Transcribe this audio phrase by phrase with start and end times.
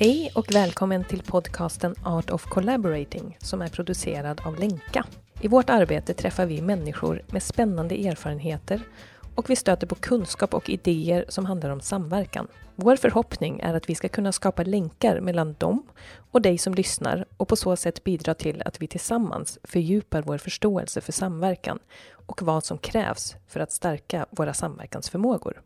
[0.00, 5.04] Hej och välkommen till podcasten Art of Collaborating som är producerad av Lenka.
[5.40, 8.80] I vårt arbete träffar vi människor med spännande erfarenheter
[9.34, 12.48] och vi stöter på kunskap och idéer som handlar om samverkan.
[12.76, 15.82] Vår förhoppning är att vi ska kunna skapa länkar mellan dem
[16.30, 20.38] och dig som lyssnar och på så sätt bidra till att vi tillsammans fördjupar vår
[20.38, 21.78] förståelse för samverkan
[22.10, 25.62] och vad som krävs för att stärka våra samverkansförmågor.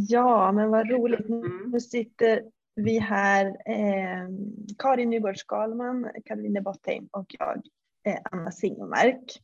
[0.00, 1.28] Ja, men vad roligt.
[1.72, 2.42] Nu sitter
[2.74, 4.28] vi här, eh,
[4.78, 7.62] Karin Nygård Skalman, Karoline Bottheim och jag,
[8.06, 9.42] eh, Anna Singmark.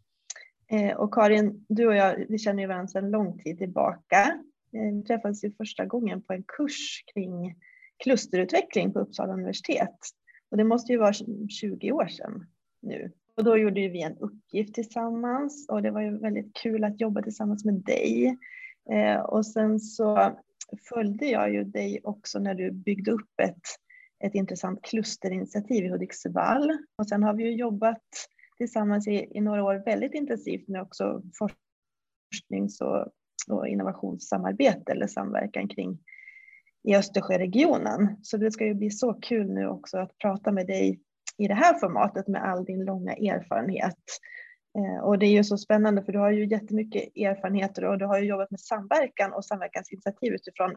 [0.70, 4.40] Eh, och Karin, du och jag, vi känner ju varandra sedan lång tid tillbaka.
[4.72, 7.55] Eh, vi träffades ju första gången på en kurs kring
[8.05, 9.98] klusterutveckling på Uppsala universitet.
[10.50, 11.12] Och det måste ju vara
[11.48, 12.46] 20 år sedan
[12.82, 13.12] nu.
[13.36, 17.22] Och då gjorde vi en uppgift tillsammans och det var ju väldigt kul att jobba
[17.22, 18.39] tillsammans med dig.
[18.90, 20.36] Eh, och sen så
[20.88, 23.62] följde jag ju dig också när du byggde upp ett,
[24.24, 26.78] ett intressant klusterinitiativ i Hudiksvall.
[26.98, 28.02] Och sen har vi ju jobbat
[28.56, 33.06] tillsammans i, i några år väldigt intensivt med också forsknings och,
[33.48, 35.98] och innovationssamarbete eller samverkan kring
[36.88, 38.16] i Östersjöregionen.
[38.22, 41.00] Så det ska ju bli så kul nu också att prata med dig
[41.38, 44.02] i det här formatet med all din långa erfarenhet.
[44.78, 48.06] Eh, och det är ju så spännande för du har ju jättemycket erfarenheter och du
[48.06, 50.77] har ju jobbat med samverkan och samverkansinitiativ utifrån eh,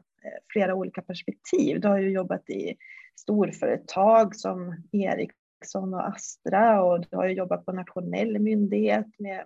[0.54, 1.82] flera olika perspektiv.
[1.82, 2.76] Du har ju jobbat i
[3.16, 9.46] storföretag som Ericsson och Astra och du har ju jobbat på nationell myndighet med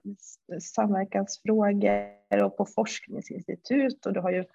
[0.62, 4.46] samverkansfrågor och på forskningsinstitut och du har ju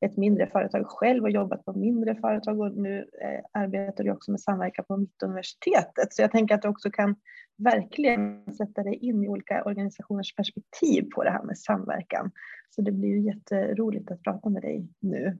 [0.00, 4.30] ett mindre företag själv och jobbat på mindre företag och nu eh, arbetar du också
[4.30, 6.14] med samverkan på Mittuniversitetet.
[6.14, 7.16] Så jag tänker att du också kan
[7.56, 12.30] verkligen sätta dig in i olika organisationers perspektiv på det här med samverkan.
[12.70, 15.38] Så det blir ju jätteroligt att prata med dig nu.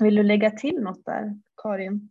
[0.00, 2.08] Vill du lägga till något där, Karin?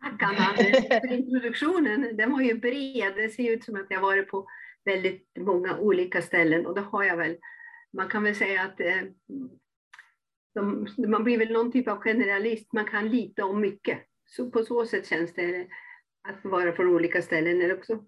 [0.00, 0.56] Tack Anna
[1.00, 2.16] för introduktionen.
[2.16, 3.12] Den var ju bred.
[3.16, 4.46] Det ser ut som att jag varit på
[4.84, 7.36] väldigt många olika ställen och det har jag väl.
[7.92, 9.02] Man kan väl säga att eh,
[10.56, 12.72] de, man blir väl någon typ av generalist.
[12.72, 13.98] Man kan lite om mycket.
[14.26, 15.66] Så på så sätt känns det
[16.28, 18.04] att vara från olika ställen är också.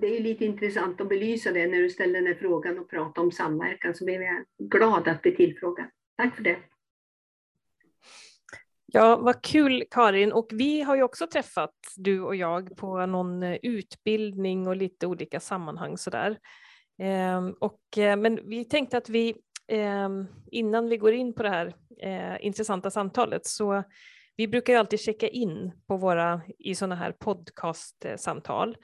[0.00, 3.22] Det är lite intressant att belysa det när du ställer den här frågan och pratar
[3.22, 5.86] om samverkan så blev jag glad att bli tillfrågad.
[6.16, 6.56] Tack för det.
[8.86, 10.32] Ja, vad kul Karin.
[10.32, 15.06] Och vi har ju också träffat du och jag på någon eh, utbildning och lite
[15.06, 16.38] olika sammanhang sådär.
[16.98, 19.34] Ehm, och, eh, men vi tänkte att vi
[19.68, 23.82] Ehm, innan vi går in på det här eh, intressanta samtalet så
[24.36, 28.76] vi brukar ju alltid checka in på våra, i sådana här podcastsamtal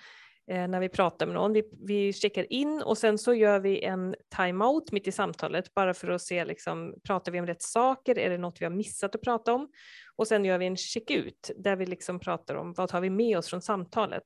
[0.51, 1.53] eh, när vi pratar med någon.
[1.53, 5.95] Vi, vi checkar in och sen så gör vi en timeout mitt i samtalet bara
[5.95, 8.19] för att se, liksom, pratar vi om rätt saker?
[8.19, 9.69] Är det något vi har missat att prata om?
[10.17, 13.39] Och sen gör vi en check-ut där vi liksom pratar om vad tar vi med
[13.39, 14.25] oss från samtalet?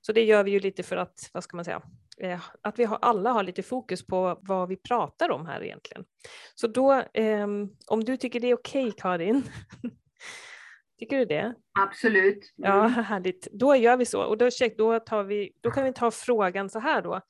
[0.00, 1.82] Så det gör vi ju lite för att, vad ska man säga,
[2.20, 6.04] eh, att vi har, alla har lite fokus på vad vi pratar om här egentligen.
[6.54, 7.46] Så då, eh,
[7.86, 9.42] om du tycker det är okej okay, Karin,
[10.98, 11.54] Tycker du det?
[11.80, 12.54] Absolut.
[12.58, 12.70] Mm.
[12.70, 13.48] Ja, härligt.
[13.52, 14.22] Då gör vi så.
[14.22, 17.20] Och då, då, tar vi, då kan vi ta frågan så här då.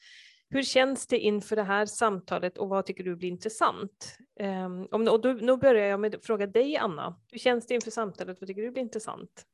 [0.51, 4.17] Hur känns det inför det här samtalet och vad tycker du blir intressant?
[4.41, 7.21] Um, och då, nu börjar jag med att fråga dig, Anna.
[7.33, 8.41] Hur känns det inför samtalet?
[8.41, 9.45] Vad tycker du blir intressant?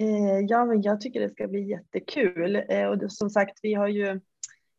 [0.00, 2.62] Eh, ja, men jag tycker det ska bli jättekul.
[2.68, 4.20] Eh, och som sagt, vi har ju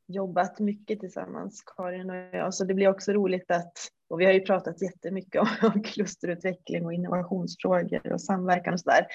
[0.07, 3.73] jobbat mycket tillsammans, Karin och jag, så det blir också roligt att,
[4.09, 9.05] och vi har ju pratat jättemycket om, klusterutveckling och innovationsfrågor och samverkan och sådär,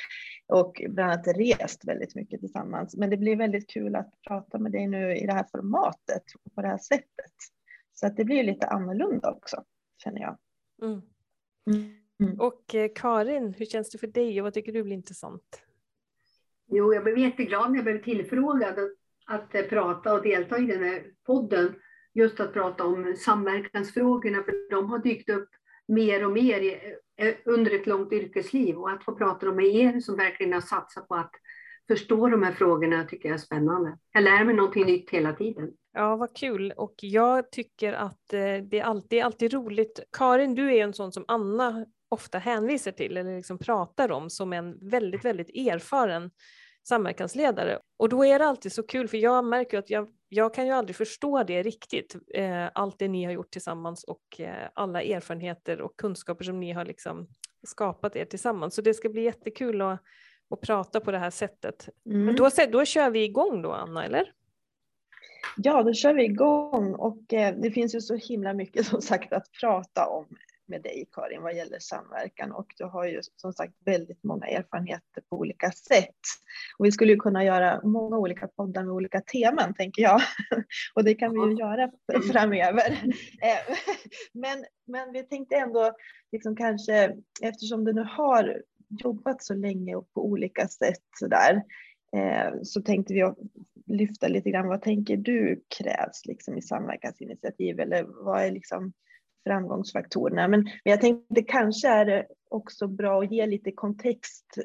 [0.47, 2.97] och bland annat rest väldigt mycket tillsammans.
[2.97, 6.55] Men det blir väldigt kul att prata med dig nu i det här formatet och
[6.55, 7.33] på det här sättet.
[7.95, 9.65] Så att det blir lite annorlunda också,
[10.03, 10.39] känner jag.
[10.83, 11.03] Mm.
[12.21, 12.41] Mm.
[12.41, 15.63] Och eh, Karin, hur känns det för dig och vad tycker du blir intressant?
[16.67, 18.79] Jo, jag blev jätteglad när jag blev tillfrågad
[19.27, 21.75] att eh, prata och delta i den här podden.
[22.15, 25.49] Just att prata om samverkansfrågorna, för de har dykt upp
[25.89, 26.75] mer och mer
[27.17, 28.77] eh, under ett långt yrkesliv.
[28.77, 31.33] Och att få prata med er som verkligen har satsat på att
[31.89, 33.99] förstå de här frågorna tycker jag är spännande.
[34.13, 35.71] Jag lär mig någonting nytt hela tiden.
[35.93, 36.73] Ja, vad kul.
[36.77, 40.01] Och jag tycker att eh, det är alltid, alltid roligt.
[40.13, 44.53] Karin, du är en sån som Anna ofta hänvisar till eller liksom pratar om som
[44.53, 46.31] en väldigt, väldigt erfaren
[46.89, 47.79] samverkansledare.
[47.97, 50.73] Och då är det alltid så kul för jag märker att jag, jag kan ju
[50.73, 55.81] aldrig förstå det riktigt, eh, allt det ni har gjort tillsammans och eh, alla erfarenheter
[55.81, 57.29] och kunskaper som ni har liksom
[57.67, 58.75] skapat er tillsammans.
[58.75, 60.01] Så det ska bli jättekul att,
[60.51, 61.89] att prata på det här sättet.
[62.07, 62.25] Mm.
[62.25, 64.33] Men då, då kör vi igång då, Anna, eller?
[65.57, 69.33] Ja, då kör vi igång och eh, det finns ju så himla mycket som sagt
[69.33, 70.27] att prata om
[70.67, 75.23] med dig Karin vad gäller samverkan och du har ju som sagt väldigt många erfarenheter
[75.29, 76.21] på olika sätt.
[76.79, 80.21] Och vi skulle ju kunna göra många olika poddar med olika teman tänker jag
[80.95, 81.91] och det kan vi ju göra
[82.33, 83.03] framöver.
[83.43, 83.77] Eh,
[84.33, 85.93] men, men vi tänkte ändå
[86.33, 91.63] liksom kanske eftersom du nu har jobbat så länge och på olika sätt så där
[92.17, 93.33] eh, så tänkte vi
[93.87, 94.69] lyfta lite grann.
[94.69, 98.93] Vad tänker du krävs liksom i samverkansinitiativ eller vad är liksom
[99.47, 100.49] framgångsfaktorerna?
[100.49, 104.59] Men, men jag tänkte kanske är det också bra att ge lite kontext,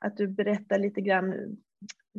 [0.00, 1.56] att du berättar lite grann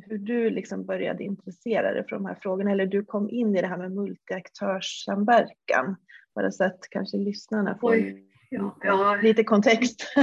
[0.05, 3.61] hur du liksom började intressera dig för de här frågorna eller du kom in i
[3.61, 5.95] det här med multiaktörssamverkan.
[6.35, 8.31] Bara så att kanske lyssnarna får Oj.
[8.49, 9.19] Ja, ja.
[9.21, 10.13] lite kontext.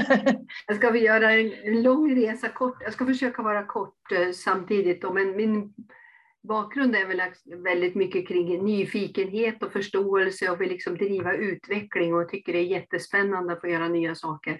[0.67, 2.77] jag ska vi göra en lång resa kort.
[2.81, 5.03] Jag ska försöka vara kort eh, samtidigt.
[5.03, 5.75] Då, men min
[6.43, 7.23] bakgrund är väl
[7.63, 12.63] väldigt mycket kring nyfikenhet och förståelse och vill liksom driva utveckling och tycker det är
[12.63, 14.59] jättespännande att få göra nya saker.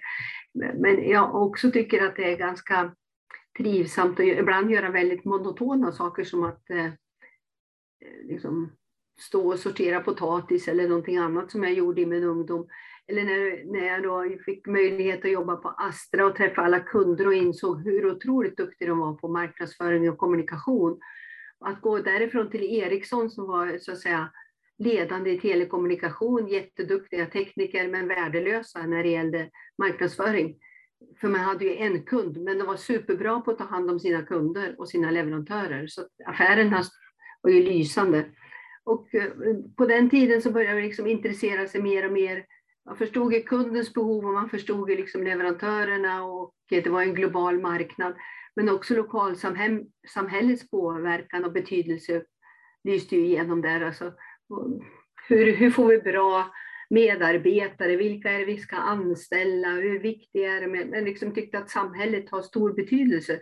[0.53, 2.95] Men jag också tycker att det är ganska
[3.57, 6.91] trivsamt att ibland göra väldigt monotona saker som att eh, eh,
[8.23, 8.71] liksom
[9.19, 12.67] stå och sortera potatis eller någonting annat som jag gjorde i min ungdom.
[13.07, 17.27] Eller när, när jag då fick möjlighet att jobba på Astra och träffa alla kunder
[17.27, 20.99] och insåg hur otroligt duktiga de var på marknadsföring och kommunikation
[21.63, 24.31] att gå därifrån till Ericsson som var så att säga
[24.77, 30.55] ledande i telekommunikation, jätteduktiga tekniker men värdelösa när det gällde marknadsföring.
[31.21, 33.99] För man hade ju en kund, men de var superbra på att ta hand om
[33.99, 35.87] sina kunder och sina leverantörer.
[35.87, 36.83] Så affärerna
[37.41, 38.25] var ju lysande.
[38.83, 39.31] Och eh,
[39.77, 42.45] på den tiden så började man liksom intressera sig mer och mer.
[42.85, 47.01] Man förstod ju kundens behov och man förstod ju liksom leverantörerna och eh, det var
[47.01, 48.13] en global marknad.
[48.55, 52.23] Men också lokalsamhällets påverkan och betydelse
[52.83, 53.81] lyste ju igenom där.
[53.81, 54.13] Alltså,
[55.27, 56.51] hur, hur får vi bra
[56.89, 57.95] medarbetare?
[57.95, 59.67] Vilka är det vi ska anställa?
[59.67, 60.67] Hur viktigt är det?
[60.67, 63.39] Med, men liksom tyckte att samhället har stor betydelse.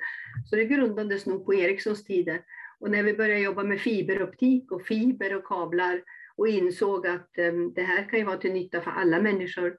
[0.50, 2.42] Så det grundades nog på Ericssons tider.
[2.80, 6.04] Och när vi började jobba med fiberoptik och fiber och kablar
[6.36, 9.78] och insåg att um, det här kan ju vara till nytta för alla människor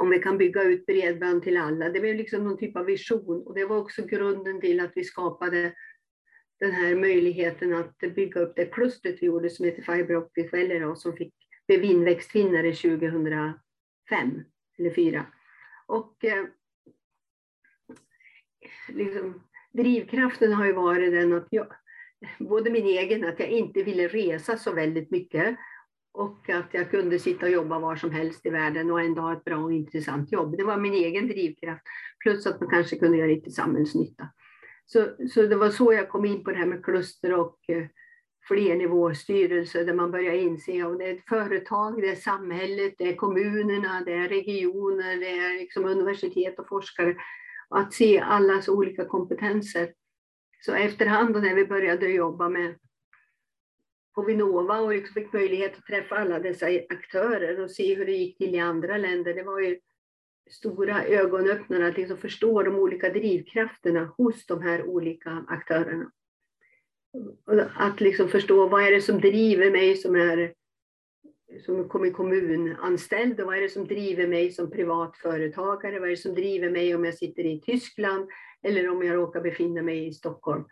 [0.00, 1.88] om vi kan bygga ut bredband till alla.
[1.88, 5.04] Det blev liksom någon typ av vision och det var också grunden till att vi
[5.04, 5.74] skapade
[6.60, 10.94] den här möjligheten att bygga upp det klustret vi gjorde som heter Fiber Optic Valley
[10.96, 11.34] som fick
[11.66, 13.54] blev inväxtvinnare 2005
[14.78, 15.26] eller 2004.
[15.86, 16.44] Och eh,
[18.88, 19.42] liksom,
[19.72, 21.66] drivkraften har ju varit den att jag,
[22.38, 25.56] både min egen, att jag inte ville resa så väldigt mycket
[26.14, 29.32] och att jag kunde sitta och jobba var som helst i världen och ändå ha
[29.32, 30.56] ett bra och intressant jobb.
[30.56, 31.82] Det var min egen drivkraft,
[32.22, 34.28] plus att man kanske kunde göra lite samhällsnytta.
[34.86, 37.86] Så, så det var så jag kom in på det här med kluster och eh,
[38.48, 43.16] flernivåstyrelse där man börjar inse att det är ett företag, det är samhället, det är
[43.16, 47.16] kommunerna, det är regioner, det är liksom universitet och forskare.
[47.68, 49.88] Och att se allas olika kompetenser.
[50.60, 52.74] Så efterhand när vi började jobba med
[54.14, 58.12] på Vinnova och liksom fick möjlighet att träffa alla dessa aktörer och se hur det
[58.12, 59.34] gick till i andra länder.
[59.34, 59.78] Det var ju
[60.50, 66.10] stora ögonöppnare att liksom förstå de olika drivkrafterna hos de här olika aktörerna.
[67.74, 70.54] Att liksom förstå vad är det som driver mig som är
[71.64, 76.00] som kommer kommunanställd och vad är det som driver mig som privat företagare?
[76.00, 78.28] Vad är det som driver mig om jag sitter i Tyskland
[78.62, 80.64] eller om jag råkar befinna mig i Stockholm?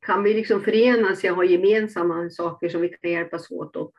[0.00, 3.92] Kan vi liksom förenas och ha gemensamma saker som vi kan hjälpas åt och,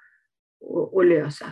[0.59, 1.45] och, och lösa?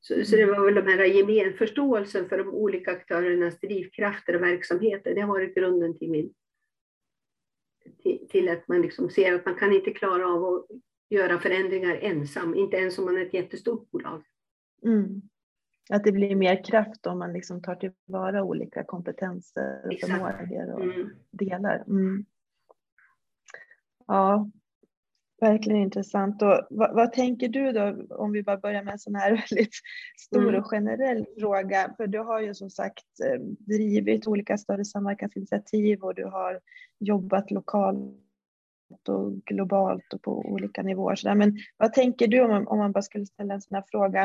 [0.00, 4.42] Så, så, det var väl de här gemen, förståelsen för de olika aktörernas drivkrafter och
[4.42, 5.14] verksamheter.
[5.14, 6.34] Det har varit grunden till, min,
[8.02, 10.66] till, till, att man liksom ser att man kan inte klara av att
[11.10, 14.24] göra förändringar ensam, inte ens om man är ett jättestort bolag.
[14.84, 15.22] Mm.
[15.90, 20.84] Att det blir mer kraft om man liksom tar tillvara olika kompetenser och förmågor och
[20.84, 21.10] mm.
[21.30, 21.84] delar.
[21.86, 22.24] Mm.
[24.06, 24.50] Ja,
[25.42, 26.42] verkligen intressant.
[26.42, 29.74] Och vad, vad, tänker du då, om vi bara börjar med en sån här väldigt
[30.18, 30.54] stor mm.
[30.54, 31.94] och generell fråga?
[31.96, 36.60] För du har ju som sagt eh, drivit olika större samverkansinitiativ och du har
[36.98, 38.18] jobbat lokalt
[39.08, 41.16] och globalt och på olika nivåer.
[41.16, 41.34] Så där.
[41.34, 44.22] Men vad tänker du om, om man bara skulle ställa en sån här fråga,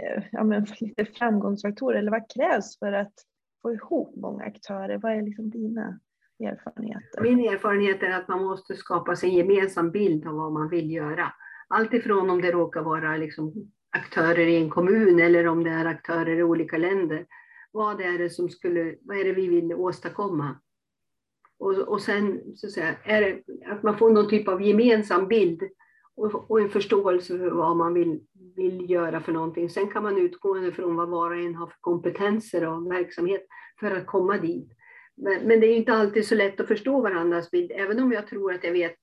[0.00, 3.14] eh, ja, men lite framgångsfaktorer, eller vad krävs för att
[3.62, 4.98] få ihop många aktörer?
[4.98, 6.00] Vad är liksom dina
[6.40, 7.22] erfarenheter?
[7.22, 10.90] Min erfarenhet är att man måste skapa sig en gemensam bild av vad man vill
[10.90, 11.32] göra.
[11.68, 13.52] Alltifrån om det råkar vara liksom
[13.90, 17.26] aktörer i en kommun eller om det är aktörer i olika länder.
[17.72, 20.56] Vad är det, som skulle, vad är det vi vill åstadkomma?
[21.58, 25.28] Och, och sen så att, säga, är det att man får någon typ av gemensam
[25.28, 25.62] bild
[26.16, 28.20] och, och en förståelse för vad man vill,
[28.56, 29.70] vill göra för någonting.
[29.70, 33.46] Sen kan man utgå ifrån vad var och en har för kompetenser och verksamhet
[33.80, 34.72] för att komma dit.
[35.16, 38.26] Men, men det är inte alltid så lätt att förstå varandras bild, även om jag
[38.26, 38.94] tror att jag vet,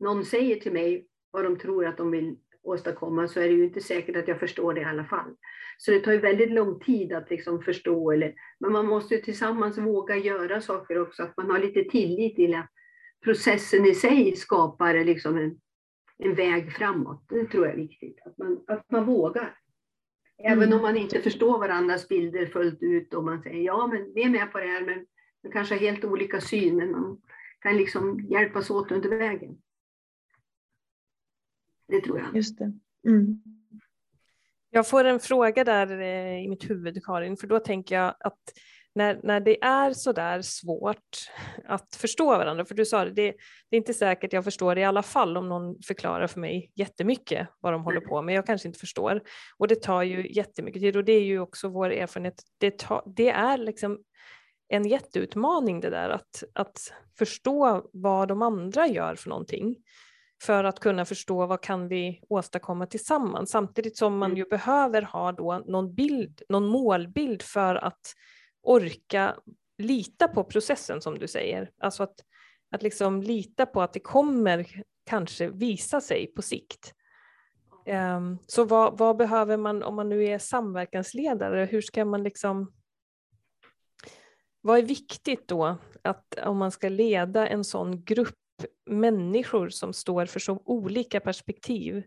[0.00, 3.64] någon säger till mig vad de tror att de vill åstadkomma så är det ju
[3.64, 5.36] inte säkert att jag förstår det i alla fall.
[5.78, 9.20] Så det tar ju väldigt lång tid att liksom förstå, eller, men man måste ju
[9.20, 12.70] tillsammans våga göra saker också, att man har lite tillit till att
[13.24, 15.60] processen i sig skapar liksom en,
[16.18, 17.24] en väg framåt.
[17.28, 19.58] Det tror jag är viktigt, att man, att man vågar.
[20.44, 20.76] Även mm.
[20.76, 24.30] om man inte förstår varandras bilder fullt ut och man säger ja, men vi är
[24.30, 25.06] med på det här, men
[25.42, 27.20] man kanske har helt olika syn, men man
[27.60, 29.58] kan liksom hjälpas åt under vägen.
[31.88, 32.36] Det tror jag.
[32.36, 32.72] Just det.
[33.06, 33.42] Mm.
[34.70, 38.38] Jag får en fråga där eh, i mitt huvud, Karin, för då tänker jag att
[38.94, 41.28] när, när det är så där svårt
[41.64, 43.34] att förstå varandra, för du sa det, det,
[43.70, 47.48] det är inte säkert jag förstår i alla fall om någon förklarar för mig jättemycket
[47.60, 49.20] vad de håller på med, jag kanske inte förstår.
[49.58, 53.02] Och det tar ju jättemycket tid och det är ju också vår erfarenhet, det, tar,
[53.16, 53.98] det är liksom
[54.72, 59.76] en jätteutmaning det där att, att förstå vad de andra gör för någonting
[60.42, 64.38] för att kunna förstå vad kan vi åstadkomma tillsammans samtidigt som man mm.
[64.38, 68.00] ju behöver ha då någon bild, någon målbild för att
[68.62, 69.36] orka
[69.78, 71.70] lita på processen som du säger.
[71.80, 72.14] Alltså att,
[72.70, 74.66] att liksom lita på att det kommer
[75.06, 76.94] kanske visa sig på sikt.
[78.16, 81.64] Um, så vad, vad, behöver man om man nu är samverkansledare?
[81.64, 82.72] Hur ska man liksom
[84.62, 88.36] vad är viktigt då att om man ska leda en sån grupp
[88.86, 92.02] människor som står för så olika perspektiv?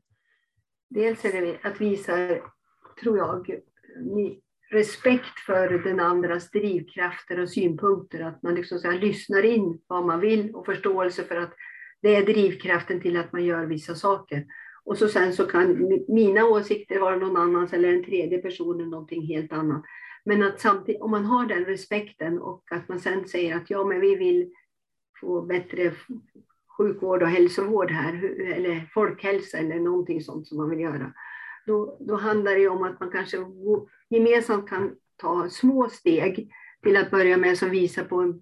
[0.89, 2.37] Dels är det att visa,
[3.03, 3.59] tror jag,
[4.71, 8.19] respekt för den andras drivkrafter och synpunkter.
[8.19, 11.53] Att man liksom så här, lyssnar in vad man vill och förståelse för att
[12.01, 14.45] det är drivkraften till att man gör vissa saker.
[14.83, 19.27] Och så sen så kan mina åsikter vara någon annans eller en tredje person någonting
[19.27, 19.83] helt annat.
[20.25, 23.83] Men att samtidigt, om man har den respekten och att man sen säger att ja,
[23.83, 24.51] men vi vill
[25.21, 25.93] få bättre
[26.77, 31.13] sjukvård och hälsovård här, eller folkhälsa eller någonting sånt som man vill göra.
[31.65, 33.37] Då, då handlar det om att man kanske
[34.09, 36.51] gemensamt kan ta små steg
[36.83, 38.41] till att börja med som visar på en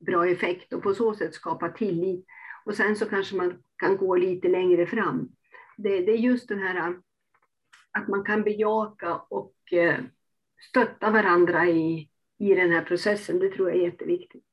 [0.00, 2.26] bra effekt och på så sätt skapa tillit.
[2.64, 5.28] Och sen så kanske man kan gå lite längre fram.
[5.76, 6.96] Det, det är just den här
[7.90, 10.00] att man kan bejaka och eh,
[10.70, 13.38] stötta varandra i, i den här processen.
[13.38, 14.44] Det tror jag är jätteviktigt.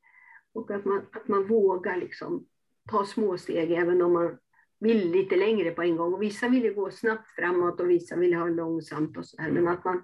[0.53, 2.48] Och att man, att man vågar liksom
[2.89, 4.38] ta små steg även om man
[4.79, 6.13] vill lite längre på en gång.
[6.13, 9.51] Och vissa vill ju gå snabbt framåt och vissa vill ha långsamt och så här.
[9.51, 10.03] Men att man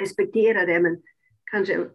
[0.00, 1.02] respekterar det men
[1.50, 1.88] kanske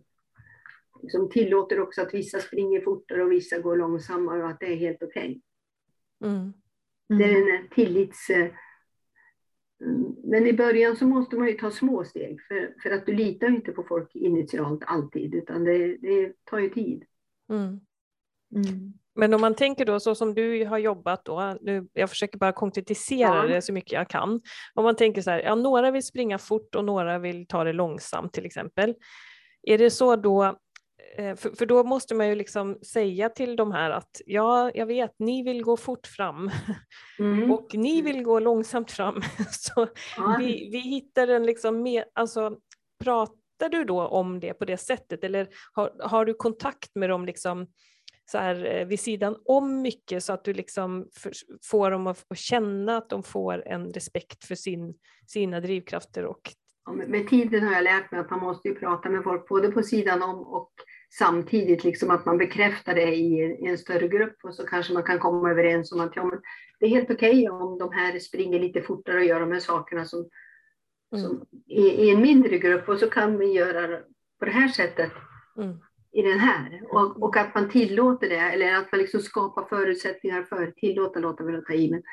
[1.02, 4.76] liksom tillåter också att vissa springer fortare och vissa går långsammare och att det är
[4.76, 5.42] helt okej.
[6.20, 6.32] Okay.
[6.32, 6.54] Mm.
[7.10, 7.18] Mm.
[7.18, 8.30] Det är den här tillits
[10.24, 13.48] men i början så måste man ju ta små steg för, för att du litar
[13.48, 17.04] inte på folk initialt alltid utan det, det tar ju tid.
[17.50, 17.80] Mm.
[18.56, 18.94] Mm.
[19.16, 22.52] Men om man tänker då så som du har jobbat då, nu, jag försöker bara
[22.52, 23.48] konkretisera ja.
[23.48, 24.42] det så mycket jag kan.
[24.74, 27.74] Om man tänker så här, ja, några vill springa fort och några vill ta det
[27.74, 28.96] långsamt till exempel.
[29.64, 30.60] Är det så då
[31.16, 35.12] för, för, då måste man ju liksom säga till de här att ja, jag vet,
[35.20, 36.52] ni vill gå fort fram
[37.20, 37.52] mm.
[37.52, 39.22] och ni vill gå långsamt fram.
[39.52, 40.36] Så ja.
[40.40, 42.58] vi, vi hittar en liksom mer, alltså
[43.04, 47.26] pratar du då om det på det sättet eller har, har du kontakt med dem
[47.26, 47.68] liksom
[48.32, 51.32] så här eh, vid sidan om mycket så att du liksom för,
[51.64, 54.96] får dem att, att känna att de får en respekt för sin,
[55.28, 56.54] sina drivkrafter och
[56.92, 59.84] med tiden har jag lärt mig att man måste ju prata med folk både på
[59.84, 60.72] sidan om och
[61.20, 64.94] samtidigt liksom att man bekräftar det i en, i en, större grupp och så kanske
[64.94, 66.42] man kan komma överens om att ja, men
[66.80, 69.60] det är helt okej okay om de här springer lite fortare och gör de här
[69.60, 70.30] sakerna som,
[71.16, 71.26] mm.
[71.26, 74.00] som i, i, en mindre grupp och så kan vi göra
[74.40, 75.12] på det här sättet
[75.58, 75.78] mm.
[76.12, 76.82] i den här.
[76.90, 81.44] Och, och, att man tillåter det eller att man liksom skapar förutsättningar för, tillåta låta
[81.44, 82.04] väl ta i, men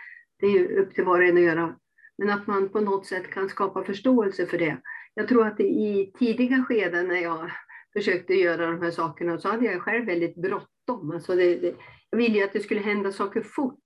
[0.41, 1.77] det är ju upp till var och en att göra.
[2.19, 4.77] Men att man på något sätt kan skapa förståelse för det.
[5.15, 7.51] Jag tror att i tidiga skeden när jag
[7.93, 11.11] försökte göra de här sakerna så hade jag själv väldigt bråttom.
[11.11, 11.75] Alltså det, det,
[12.11, 13.79] jag ville ju att det skulle hända saker fort.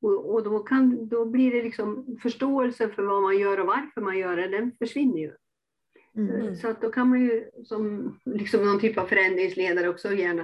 [0.00, 4.00] Och, och då, kan, då blir det liksom förståelsen för vad man gör och varför
[4.00, 5.32] man gör det, den försvinner ju.
[6.16, 6.56] Mm.
[6.56, 10.42] Så att då kan man ju som liksom någon typ av förändringsledare också gärna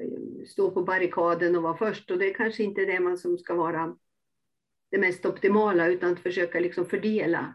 [0.00, 2.10] eh, stå på barrikaden och vara först.
[2.10, 3.96] Och det är kanske inte det man som ska vara
[4.90, 7.54] det mest optimala, utan att försöka liksom fördela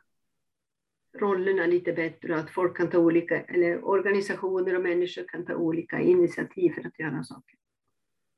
[1.13, 5.55] rollerna lite bättre och att folk kan ta olika, eller organisationer och människor kan ta
[5.55, 7.55] olika initiativ för att göra saker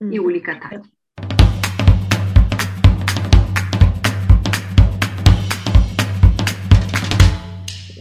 [0.01, 0.13] mm.
[0.13, 0.90] i olika takt.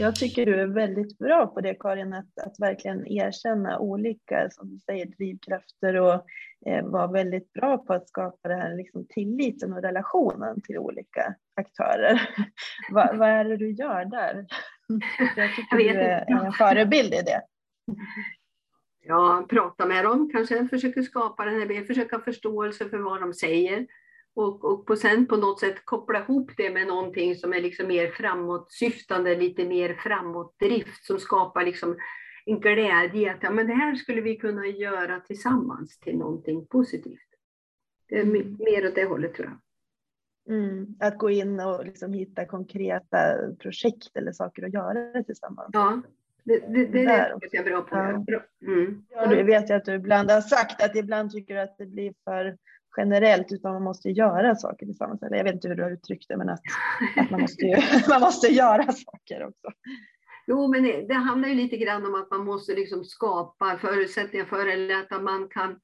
[0.01, 4.71] Jag tycker du är väldigt bra på det Karin, att, att verkligen erkänna olika, som
[4.71, 6.25] du säger, drivkrafter och
[6.67, 11.35] eh, vara väldigt bra på att skapa den här liksom, tilliten och relationen till olika
[11.57, 12.31] aktörer.
[12.93, 14.47] Va, vad är det du gör där?
[15.37, 17.43] Jag tycker jag du är en förebild i det.
[19.01, 23.87] Ja, prata med dem, kanske försöka skapa den här, försöka förståelse för vad de säger
[24.41, 27.89] och, och på sen på något sätt koppla ihop det med någonting som är liksom
[27.89, 31.97] mer framåtsyftande, lite mer framåtdrift som skapar liksom
[32.47, 37.29] en glädje att ja, men det här skulle vi kunna göra tillsammans till någonting positivt.
[38.09, 38.57] Det är mm.
[38.59, 39.59] mer åt det hållet tror jag.
[40.57, 43.19] Mm, att gå in och liksom hitta konkreta
[43.59, 45.71] projekt eller saker att göra tillsammans.
[45.73, 46.03] Ja,
[46.45, 48.25] det, det, det, det är jag bra på.
[48.27, 48.43] Ja.
[48.67, 49.05] Mm.
[49.11, 51.87] Ja, du vet jag att du ibland har sagt att ibland tycker du att det
[51.87, 52.57] blir för
[52.97, 55.23] generellt, utan man måste göra saker tillsammans.
[55.23, 56.61] Eller jag vet inte hur du har uttryckt det, men att,
[57.17, 57.77] att man, måste ju,
[58.09, 59.71] man måste göra saker också.
[60.47, 64.67] Jo, men det, handlar ju lite grann om att man måste liksom skapa förutsättningar för
[64.67, 65.81] eller att man kan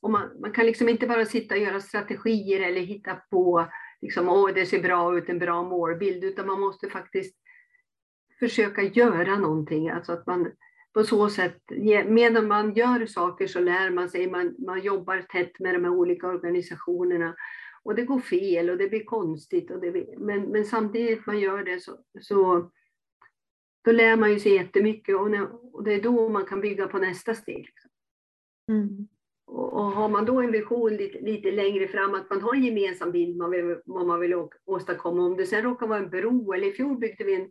[0.00, 3.68] och man, man kan liksom inte bara sitta och göra strategier eller hitta på
[4.00, 7.36] liksom, åh, det ser bra ut, en bra målbild, utan man måste faktiskt
[8.38, 9.90] försöka göra någonting.
[9.90, 10.52] Alltså att man
[10.94, 11.62] på så sätt,
[12.06, 15.92] medan man gör saker så lär man sig, man, man jobbar tätt med de här
[15.92, 17.34] olika organisationerna.
[17.82, 19.70] Och det går fel och det blir konstigt.
[19.70, 22.70] Och det blir, men, men samtidigt man gör det så, så
[23.84, 26.88] då lär man ju sig jättemycket och, när, och det är då man kan bygga
[26.88, 27.68] på nästa steg.
[28.68, 29.08] Mm.
[29.46, 32.64] Och, och, har man då en vision lite, lite, längre fram, att man har en
[32.64, 34.34] gemensam bild man vill, vad man vill
[34.64, 37.50] åstadkomma, om det sen råkar vara en bro, eller i fjol byggde vi en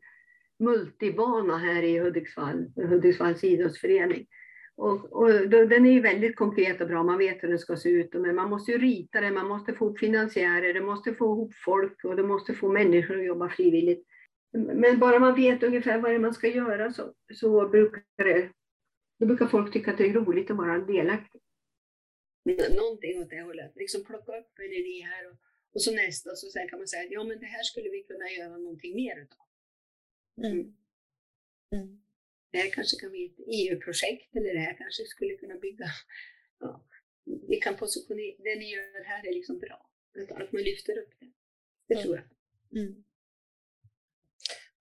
[0.61, 4.27] multibana här i Hudiksvall, Hudiksvalls idrottsförening.
[4.75, 7.89] Och, och den är ju väldigt konkret och bra, man vet hur den ska se
[7.89, 11.53] ut, men man måste ju rita den, man måste få finansiärer, det måste få ihop
[11.65, 14.07] folk och det måste få människor att jobba frivilligt.
[14.53, 18.49] Men bara man vet ungefär vad det är man ska göra så, så brukar, det,
[19.19, 21.41] då brukar folk tycka att det är roligt att vara delaktig.
[22.75, 25.37] Någonting åt det hållet, liksom plocka upp en idé här och,
[25.73, 28.03] och så nästa, så sen kan man säga att ja men det här skulle vi
[28.03, 29.50] kunna göra någonting mer utav.
[30.37, 30.51] Mm.
[30.51, 30.75] mm.
[31.75, 32.01] Mm.
[32.51, 35.85] Det här kanske kan bli ett EU-projekt eller det här kanske skulle kunna bygga.
[36.59, 36.87] Ja,
[37.49, 39.89] vi kan positionera, det ni gör här är liksom bra.
[40.29, 41.31] Att man lyfter upp det.
[41.87, 42.03] Det mm.
[42.03, 42.25] tror jag.
[42.81, 43.03] Mm.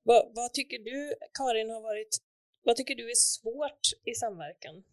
[0.02, 2.18] Vad, vad, tycker du, Karin, har varit,
[2.62, 4.84] vad tycker du är svårt i samverkan?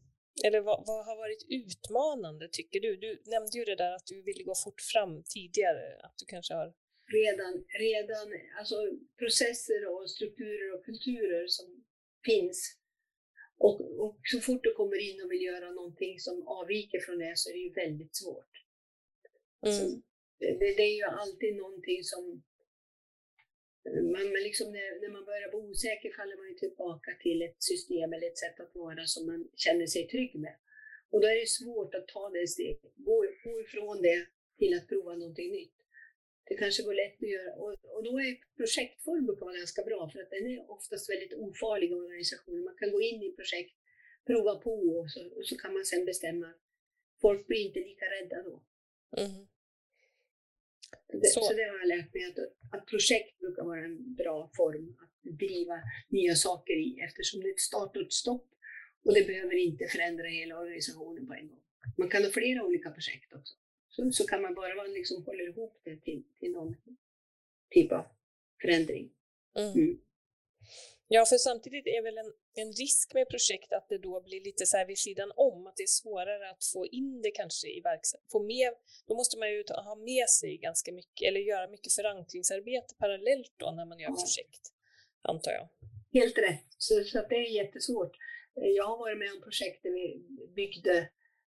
[0.45, 2.97] Eller vad, vad, har varit utmanande tycker du?
[2.97, 6.53] Du nämnde ju det där att du ville gå fort fram tidigare, att du kanske
[6.53, 6.73] har
[7.07, 8.27] redan, redan
[8.59, 8.75] alltså
[9.17, 11.85] processer och strukturer och kulturer som
[12.25, 12.77] finns.
[13.57, 17.33] Och, och, så fort du kommer in och vill göra någonting som avviker från det
[17.35, 18.53] så är det ju väldigt svårt.
[19.61, 20.01] Alltså, mm.
[20.39, 22.43] det, det, är ju alltid någonting som
[24.13, 28.13] man, liksom när, när, man börjar bli osäker faller man ju tillbaka till ett system
[28.13, 30.55] eller ett sätt att vara som man känner sig trygg med.
[31.09, 34.87] Och då är det svårt att ta det steget, gå, gå ifrån det till att
[34.87, 35.77] prova någonting nytt
[36.49, 37.53] det kanske går lätt att göra.
[37.55, 41.33] Och, och då är projektform brukar vara ganska bra för att den är oftast väldigt
[41.33, 42.63] ofarlig organisation.
[42.63, 43.75] Man kan gå in i projekt,
[44.25, 46.53] prova på och så, och så kan man sen bestämma.
[47.21, 48.63] Folk blir inte lika rädda då.
[49.17, 49.47] Mm.
[51.07, 51.41] Det, så.
[51.41, 51.53] så.
[51.53, 52.39] det har jag lärt mig att,
[52.71, 55.79] att projekt brukar vara en bra form att driva
[56.09, 58.47] nya saker i eftersom det är ett start och ett stopp
[59.05, 61.63] och det behöver inte förändra hela organisationen på en gång.
[61.97, 63.53] Man kan ha flera olika projekt också.
[63.97, 66.75] Så, så kan man bara man liksom håller ihop det till, till någon
[67.69, 68.05] typ av
[68.61, 69.11] förändring.
[69.59, 69.73] Mm.
[69.73, 69.99] Mm.
[71.07, 74.65] Ja, för samtidigt är väl en, en risk med projekt att det då blir lite
[74.65, 77.81] så här vid sidan om, att det är svårare att få in det kanske i
[77.81, 78.81] verksamheten.
[79.07, 83.53] Då måste man ju ta, ha med sig ganska mycket, eller göra mycket förankringsarbete parallellt
[83.57, 84.15] då när man gör ja.
[84.15, 84.63] projekt,
[85.21, 85.67] antar jag.
[86.19, 88.17] Helt rätt, så, så det är jättesvårt.
[88.53, 91.09] Jag har varit med om projekt där vi byggde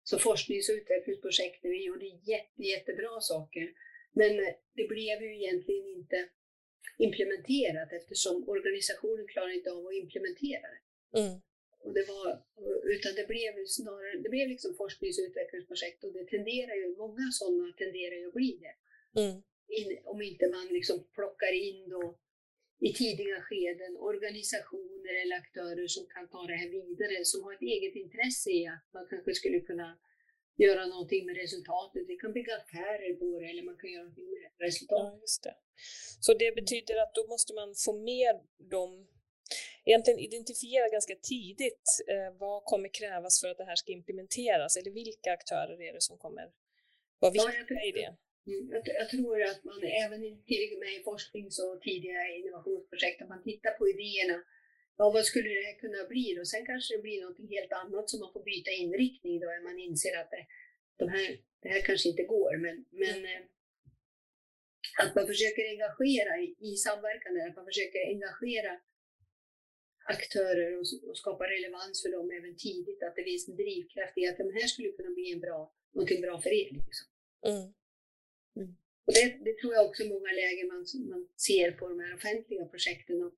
[0.10, 3.65] så forsknings och utvecklingsprojekt där vi gjorde jätte, jättebra saker.
[4.20, 4.32] Men
[4.78, 6.30] det blev ju egentligen inte
[6.98, 10.82] implementerat eftersom organisationen klarar inte av att implementera det.
[11.20, 11.34] Mm.
[11.84, 12.28] Och det var,
[12.96, 17.26] utan det blev snarare, det blev liksom forsknings och utvecklingsprojekt och det tenderar ju, många
[17.32, 18.76] sådana tenderar ju att bli det.
[19.22, 19.36] Mm.
[19.80, 22.20] In, om inte man liksom plockar in då
[22.80, 27.62] i tidiga skeden organisationer eller aktörer som kan ta det här vidare, som har ett
[27.62, 29.98] eget intresse i att man kanske skulle kunna
[30.58, 32.04] göra någonting med resultatet.
[32.08, 35.14] Vi kan bygga affärer på det eller man kan göra någonting med resultatet.
[35.14, 35.56] Ja, just det.
[36.20, 38.36] Så det betyder att då måste man få med
[38.76, 39.08] dem
[39.86, 44.92] egentligen identifiera ganska tidigt eh, vad kommer krävas för att det här ska implementeras eller
[44.92, 46.46] vilka aktörer är det som kommer
[47.20, 48.16] vara viktiga ja, i det?
[48.47, 53.29] Mm, jag, jag, tror att man även tidigt med i forsknings och tidiga innovationsprojekt, att
[53.29, 54.43] man tittar på idéerna
[54.97, 56.45] ja, vad skulle det här kunna bli då?
[56.45, 59.79] Sen kanske det blir något helt annat som man får byta inriktning då, när man
[59.79, 60.45] inser att det,
[60.97, 62.58] de här, det här kanske inte går.
[62.58, 63.43] Men, men mm.
[65.01, 68.73] att man försöker engagera i, i samverkan, att man försöker engagera
[70.08, 74.27] aktörer och, och skapa relevans för dem även tidigt, att det finns en drivkraft i
[74.27, 76.69] att de här skulle kunna bli en bra, någonting bra för er.
[76.71, 77.08] Liksom.
[77.49, 77.73] Mm.
[78.56, 78.76] Mm.
[79.08, 82.15] Och det, det, tror jag också i många lägen man, man ser på de här
[82.15, 83.24] offentliga projekten.
[83.24, 83.34] Och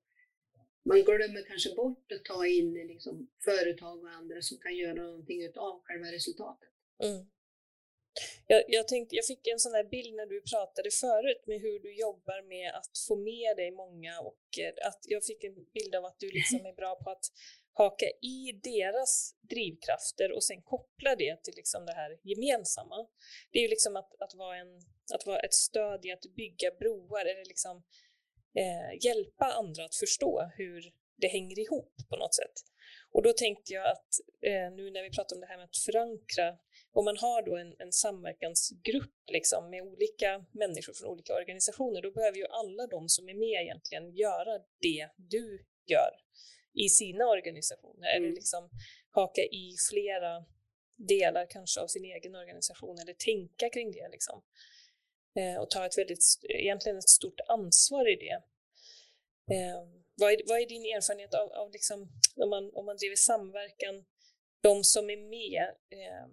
[0.85, 5.39] man glömmer kanske bort att ta in liksom, företag och andra som kan göra någonting
[5.55, 6.69] av själva resultatet.
[7.03, 7.25] Mm.
[8.47, 11.79] Jag, jag, tänkte, jag fick en sån där bild när du pratade förut med hur
[11.79, 15.95] du jobbar med att få med dig många och eh, att jag fick en bild
[15.95, 17.25] av att du liksom är bra på att
[17.73, 23.07] haka i deras drivkrafter och sen koppla det till liksom det här gemensamma.
[23.51, 24.81] Det är ju liksom att, att, vara, en,
[25.15, 27.83] att vara ett stöd i att bygga broar eller liksom
[28.55, 32.53] eh, hjälpa andra att förstå hur det hänger ihop på något sätt.
[33.11, 34.09] Och då tänkte jag att
[34.41, 36.57] eh, nu när vi pratar om det här med att förankra,
[36.91, 42.11] om man har då en, en samverkansgrupp liksom, med olika människor från olika organisationer, då
[42.11, 46.11] behöver ju alla de som är med egentligen göra det du gör
[46.73, 48.23] i sina organisationer, mm.
[48.23, 48.69] eller liksom
[49.11, 50.45] haka i flera
[50.97, 54.09] delar kanske av sin egen organisation eller tänka kring det.
[54.11, 54.43] Liksom.
[55.37, 58.41] Eh, och ta ett väldigt, egentligen ett stort ansvar i det.
[59.55, 59.79] Eh,
[60.15, 64.05] vad, är, vad är din erfarenhet av, av liksom, om, man, om man driver samverkan,
[64.61, 66.27] de som är med, eh,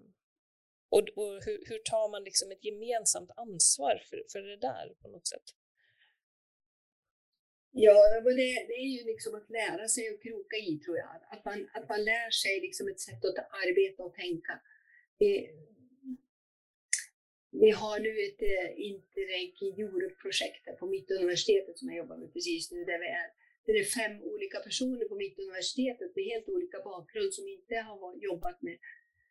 [0.89, 5.09] och, och hur, hur, tar man liksom ett gemensamt ansvar för, för det där på
[5.09, 5.49] något sätt?
[7.71, 8.33] Ja, det,
[8.69, 11.09] det är ju liksom att lära sig att kroka i tror jag.
[11.31, 14.61] Att man, att man lär sig liksom ett sätt att arbeta och tänka.
[17.63, 22.85] Vi har nu ett eh, Interreg Europe-projekt på Mittuniversitetet som jag jobbar med precis nu,
[22.85, 23.29] där vi är
[23.67, 28.63] det är fem olika personer på Mittuniversitetet med helt olika bakgrund som inte har jobbat
[28.63, 28.79] med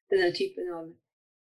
[0.10, 0.86] den här typen av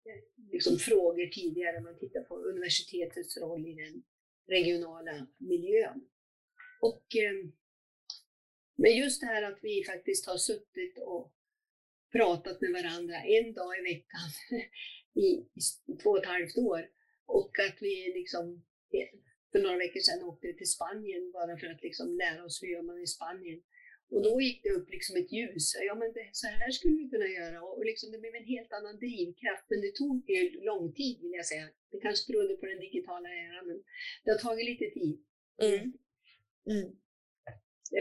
[0.08, 1.80] eh, liksom, frågor tidigare.
[1.80, 4.02] Man tittar på universitetets roll i den
[4.48, 6.08] regionala miljön.
[6.80, 7.34] Och, eh,
[8.76, 11.32] men just det här att vi faktiskt har suttit och
[12.12, 14.28] pratat med varandra en dag i veckan
[15.14, 15.46] i,
[16.02, 16.88] två och ett halvt år
[17.26, 18.62] och att vi liksom
[19.52, 22.82] för några veckor sedan åkte till Spanien bara för att liksom lära oss hur gör
[22.82, 23.60] man i Spanien.
[24.14, 25.66] Och då gick det upp liksom ett ljus.
[25.88, 27.62] Ja, men det, så här skulle vi kunna göra.
[27.62, 29.66] Och liksom det blev en helt annan drivkraft.
[29.70, 31.66] Men det tog ju lång tid vill jag säga.
[31.90, 33.78] Det kanske berodde på den digitala eran, men
[34.22, 35.16] det har tagit lite tid.
[35.62, 35.82] Mm.
[36.72, 36.88] Mm.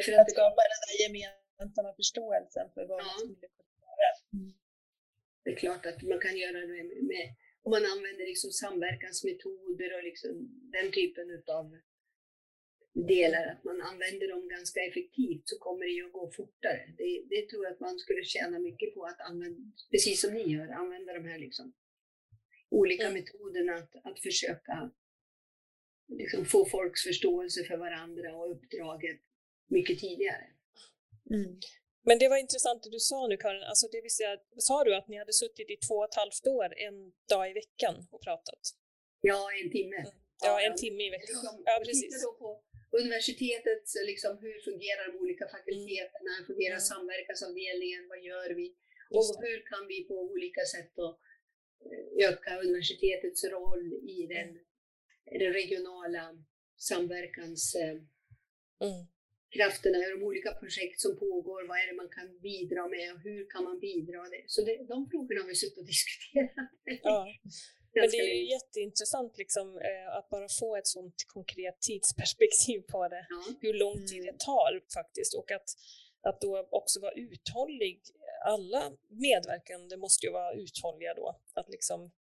[0.06, 3.06] För att, att skapa den där gemensamma förståelsen för vad ja.
[3.08, 4.12] man skulle kunna göra.
[4.36, 4.61] Mm.
[5.52, 9.90] Det är klart att man kan göra det med, med om man använder liksom samverkansmetoder
[9.98, 10.32] och liksom
[10.76, 11.66] den typen av
[12.94, 16.82] delar, att man använder dem ganska effektivt så kommer det ju att gå fortare.
[16.98, 19.62] Det, det tror jag att man skulle tjäna mycket på att använda,
[19.92, 21.74] precis som ni gör, använda de här liksom
[22.70, 23.14] olika mm.
[23.14, 24.92] metoderna att, att försöka
[26.08, 29.22] liksom få folks förståelse för varandra och uppdraget
[29.68, 30.46] mycket tidigare.
[31.30, 31.60] Mm.
[32.08, 34.96] Men det var intressant det du sa nu Karin, alltså det vill säga, sa du
[34.96, 36.98] att ni hade suttit i två och ett halvt år en
[37.30, 38.62] dag i veckan och pratat?
[39.22, 39.96] Ja, en timme.
[39.96, 40.12] Mm.
[40.48, 41.36] Ja, en timme i veckan.
[41.36, 42.24] Liksom, ja, precis.
[42.24, 42.50] Då på
[43.02, 46.90] universitetet, liksom, hur fungerar de olika fakulteterna, hur fungerar mm.
[46.92, 48.68] samverkansavdelningen, vad gör vi?
[49.18, 51.08] Och hur kan vi på olika sätt då,
[51.86, 55.40] eh, öka universitetets roll i den, mm.
[55.44, 56.24] den regionala
[56.78, 57.76] samverkans...
[57.76, 57.98] Eh,
[58.88, 59.11] mm
[59.56, 63.20] krafterna i de olika projekt som pågår, vad är det man kan bidra med och
[63.20, 64.20] hur kan man bidra?
[64.34, 64.44] Det?
[64.48, 66.70] Så det, de frågorna har vi suttit och diskuterat.
[67.04, 67.28] Ja.
[67.94, 73.08] Men det är ju jätteintressant liksom, eh, att bara få ett sånt konkret tidsperspektiv på
[73.08, 73.44] det, ja.
[73.62, 75.70] hur lång tid det tar faktiskt och att,
[76.22, 78.02] att då också vara uthållig.
[78.46, 82.12] Alla medverkande måste ju vara uthålliga då, att liksom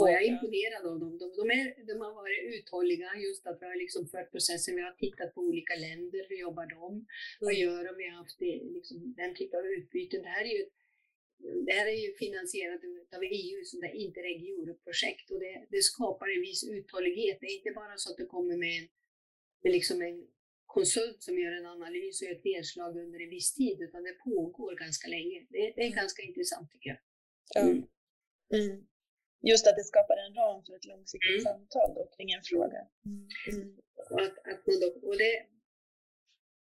[0.00, 1.18] och jag är imponerad av dem.
[1.18, 4.76] De, de, är, de har varit uthålliga, just att vi har liksom fört processen.
[4.76, 7.06] Vi har tittat på olika länder, hur jobbar de?
[7.40, 7.62] Vad mm.
[7.62, 7.92] gör de?
[7.96, 8.40] Vi har haft
[8.76, 10.22] liksom, den typen av utbyten.
[10.22, 10.64] Det här är ju,
[11.66, 12.80] det här är ju finansierat
[13.16, 17.38] av EU som det är Interreg Europe-projekt och det, det, skapar en viss uthållighet.
[17.40, 18.88] Det är inte bara så att det kommer med, en,
[19.62, 20.26] med liksom en
[20.66, 24.16] konsult som gör en analys och gör ett nedslag under en viss tid, utan det
[24.28, 25.46] pågår ganska länge.
[25.50, 26.00] Det, det är mm.
[26.02, 27.00] ganska intressant tycker jag.
[28.50, 28.86] Mm.
[29.42, 31.46] Mm just att det skapar en ram för ett långsiktigt mm.
[31.48, 32.80] samtal då, kring en fråga.
[33.06, 33.22] Mm.
[33.52, 33.68] Mm.
[34.24, 35.34] Att, att man då, och det,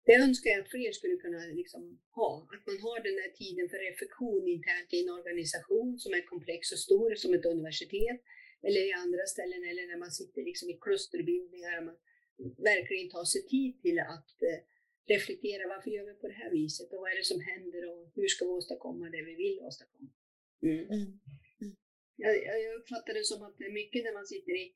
[0.07, 1.83] det önskar jag att fler skulle kunna liksom
[2.19, 6.23] ha, att man har den här tiden för reflektion internt i en organisation som är
[6.33, 8.21] komplex och stor, som ett universitet,
[8.67, 11.99] eller i andra ställen, eller när man sitter liksom i klusterbildningar, och man
[12.71, 14.61] verkligen tar sig tid till att eh,
[15.15, 18.03] reflektera, varför gör vi på det här viset och vad är det som händer och
[18.17, 20.11] hur ska vi åstadkomma det vi vill åstadkomma?
[20.63, 20.85] Mm.
[22.19, 22.31] Mm.
[22.31, 22.43] mm.
[22.47, 24.75] Jag, jag uppfattar det som att det är mycket när man sitter i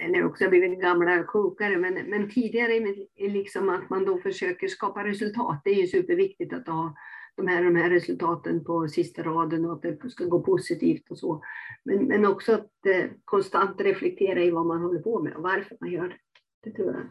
[0.00, 2.72] eller också har blivit gamla klokare, men, men tidigare
[3.16, 5.60] är liksom att man då försöker skapa resultat.
[5.64, 6.94] Det är ju superviktigt att ha
[7.36, 11.18] de här, de här resultaten på sista raden och att det ska gå positivt och
[11.18, 11.42] så.
[11.84, 15.76] Men, men också att eh, konstant reflektera i vad man håller på med och varför
[15.80, 16.16] man gör det.
[16.64, 17.06] Det tror jag.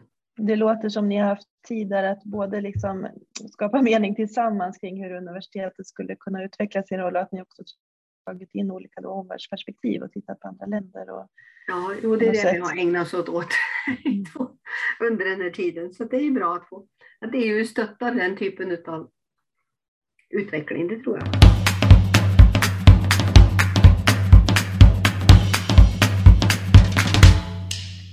[0.46, 3.08] Det låter som ni har haft tid där att både liksom
[3.52, 7.62] skapa mening tillsammans kring hur universitetet skulle kunna utveckla sin roll och att ni också
[8.30, 11.10] tagit in olika omvärldsperspektiv och tittat på andra länder.
[11.10, 11.26] Och,
[11.66, 12.54] ja, jo, det är det sätt.
[12.54, 13.48] vi har ägnat oss åt
[15.00, 15.94] under den här tiden.
[15.94, 16.86] Så det är bra att få
[17.20, 19.10] att EU stöttar den typen av
[20.30, 21.28] utveckling, det tror jag.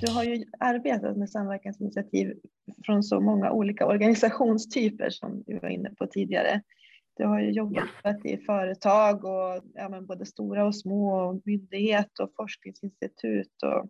[0.02, 2.34] Du har ju arbetat med samverkansinitiativ
[2.86, 6.62] från så många olika organisationstyper som du var inne på tidigare.
[7.18, 12.34] Du har ju jobbat i företag och ja, både stora och små och myndighet och
[12.36, 13.90] forskningsinstitut och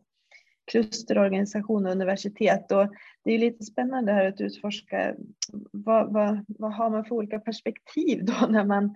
[0.72, 2.72] klusterorganisation och universitet.
[2.72, 2.88] Och
[3.24, 5.16] det är lite spännande här att utforska
[5.72, 8.96] vad, vad, vad har man för olika perspektiv då när man,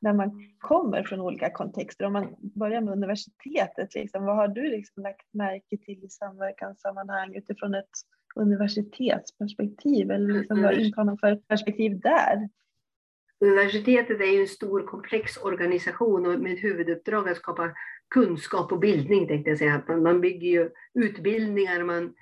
[0.00, 2.04] när man kommer från olika kontexter.
[2.04, 7.34] Om man börjar med universitetet, liksom, vad har du liksom lagt märke till i samverkanssammanhang
[7.34, 7.90] utifrån ett
[8.36, 10.10] universitetsperspektiv?
[10.10, 12.48] Eller liksom, vad intar man för perspektiv där?
[13.42, 17.74] Universitetet är ju en stor komplex organisation med huvuduppdrag att skapa
[18.10, 19.82] kunskap och bildning tänkte jag säga.
[19.88, 22.14] Man, man bygger ju utbildningar, man,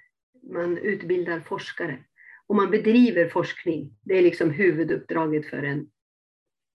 [0.52, 1.98] man utbildar forskare
[2.46, 3.94] och man bedriver forskning.
[4.02, 5.90] Det är liksom huvuduppdraget för en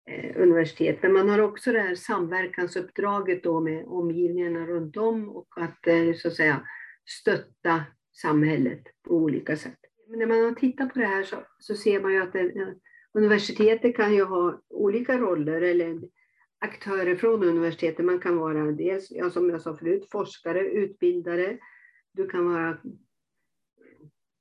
[0.09, 0.99] eh, universitet.
[1.01, 6.13] Men man har också det här samverkansuppdraget då med omgivningarna runt om och att eh,
[6.15, 6.67] så att säga
[7.05, 7.83] stötta
[8.21, 9.79] samhället på olika sätt.
[10.09, 12.75] Men när man har tittat på det här så, så ser man ju att det,
[13.15, 16.01] universitetet kan ju ha olika roller eller
[16.59, 18.05] aktörer från universitetet.
[18.05, 21.57] Man kan vara dels, ja, som jag sa förut, forskare, utbildare.
[22.13, 22.77] Du kan vara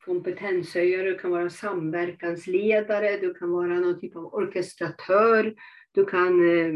[0.04, 5.54] kompetenshöjare, du kan vara samverkansledare, du kan vara någon typ av orkestratör.
[5.92, 6.74] Du kan eh,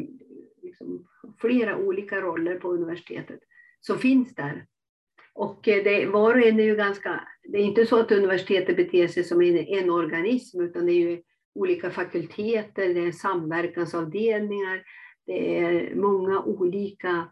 [0.63, 1.07] liksom,
[1.41, 3.41] flera olika roller på universitetet
[3.81, 4.67] som finns där.
[5.35, 8.77] Och eh, det, var och en är ju ganska, det är inte så att universitetet
[8.77, 11.23] beter sig som en, en organism, utan det är ju
[11.59, 14.83] olika fakulteter, det är samverkansavdelningar,
[15.27, 17.29] det är många olika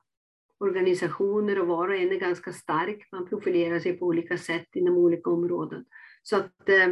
[0.59, 3.09] organisationer och var och en är ganska stark.
[3.13, 5.85] Man profilerar sig på olika sätt inom olika områden.
[6.23, 6.89] Så att eh,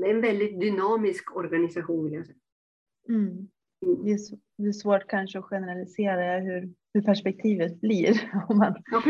[0.00, 2.38] det är en väldigt dynamisk organisation vill jag säga.
[3.08, 3.26] Mm.
[3.26, 3.48] mm.
[4.04, 4.18] Det, är,
[4.58, 8.30] det är svårt kanske att generalisera hur, hur perspektivet blir.
[8.48, 8.74] Om man...
[8.90, 9.02] ja,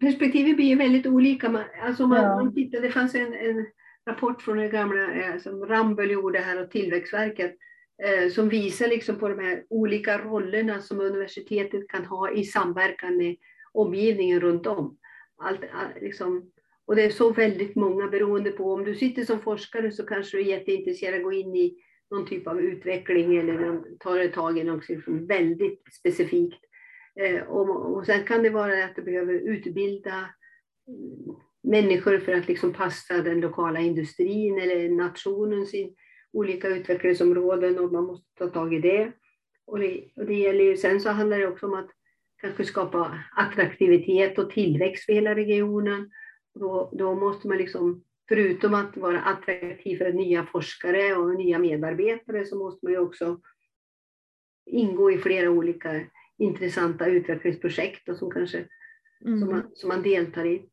[0.00, 1.64] perspektivet blir väldigt olika.
[1.82, 2.42] alltså man, ja.
[2.42, 3.66] man tittar, det fanns en, en
[4.06, 7.56] rapport från det gamla eh, som Ramböll gjorde här och Tillväxtverket
[8.02, 13.16] eh, som visar liksom på de här olika rollerna som universitetet kan ha i samverkan
[13.16, 13.36] med
[13.72, 14.98] omgivningen runt om.
[15.38, 15.60] Allt,
[16.00, 16.50] liksom,
[16.86, 20.36] och det är så väldigt många beroende på, om du sitter som forskare så kanske
[20.36, 21.76] du är jätteintresserad av att gå in i
[22.10, 26.64] någon typ av utveckling eller tar ett tag i något liksom väldigt specifikt.
[27.20, 30.28] Eh, och, och sen kan det vara att du behöver utbilda
[31.66, 35.72] människor för att liksom passa den lokala industrin eller nationens
[36.32, 39.12] olika utvecklingsområden och man måste ta tag i det.
[39.66, 41.90] Och det, och det gäller ju, sen så handlar det också om att
[42.40, 46.10] kanske skapa attraktivitet och tillväxt för hela regionen.
[46.54, 52.44] Då, då måste man liksom, förutom att vara attraktiv för nya forskare och nya medarbetare,
[52.44, 53.40] så måste man ju också
[54.66, 56.00] ingå i flera olika
[56.38, 58.64] intressanta utvecklingsprojekt och som, kanske,
[59.24, 59.40] mm.
[59.40, 60.68] som, man, som man deltar i.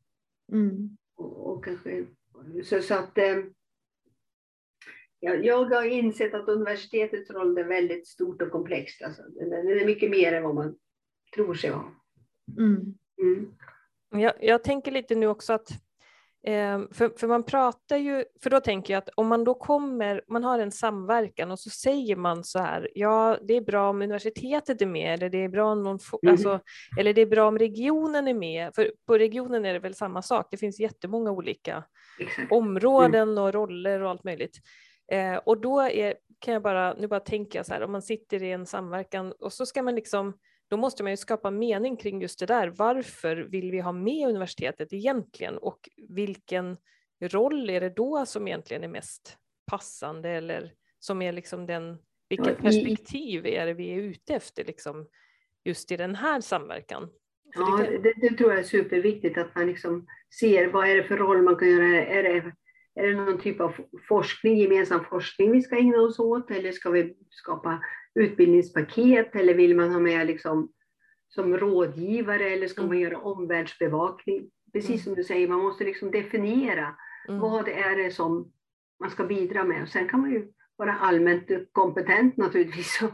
[0.51, 0.97] Mm.
[1.15, 2.05] Och, och, kanske,
[2.63, 3.37] så, så att eh,
[5.19, 9.01] jag, jag har insett att universitetets roll är väldigt stort och komplext.
[9.01, 9.21] Alltså.
[9.23, 10.75] Den är mycket mer än vad man
[11.35, 11.91] tror sig ha.
[12.57, 12.97] Mm.
[13.21, 13.55] Mm.
[14.09, 15.69] Jag, jag, tänker lite nu också att
[16.91, 20.43] för, för man pratar ju, för då tänker jag att om man då kommer, man
[20.43, 24.81] har en samverkan och så säger man så här, ja det är bra om universitetet
[24.81, 26.31] är med eller det är bra om, någon, mm.
[26.31, 26.59] alltså,
[26.99, 30.21] eller det är bra om regionen är med, för på regionen är det väl samma
[30.21, 31.83] sak, det finns jättemånga olika
[32.49, 34.57] områden och roller och allt möjligt.
[35.11, 38.01] Eh, och då är, kan jag bara, nu bara tänker jag så här, om man
[38.01, 40.33] sitter i en samverkan och så ska man liksom,
[40.73, 42.67] då måste man ju skapa mening kring just det där.
[42.67, 46.77] Varför vill vi ha med universitetet egentligen och vilken
[47.21, 49.37] roll är det då som egentligen är mest
[49.71, 51.97] passande eller som är liksom den,
[52.29, 55.07] vilket perspektiv är det vi är ute efter liksom
[55.63, 57.09] just i den här samverkan?
[57.55, 60.07] ja, det, det, tror jag är superviktigt att man liksom
[60.39, 62.05] ser vad är det för roll man kan göra.
[62.05, 62.51] Är det
[62.95, 63.75] är det någon typ av
[64.07, 67.81] forskning, gemensam forskning vi ska ägna oss åt eller ska vi skapa
[68.15, 70.71] utbildningspaket eller vill man ha med liksom
[71.29, 73.01] som rådgivare eller ska man mm.
[73.01, 74.49] göra omvärldsbevakning?
[74.73, 74.99] Precis mm.
[74.99, 76.95] som du säger, man måste liksom definiera
[77.27, 77.39] mm.
[77.39, 78.51] vad det är som
[78.99, 79.81] man ska bidra med.
[79.81, 83.11] Och sen kan man ju vara allmänt kompetent naturligtvis och,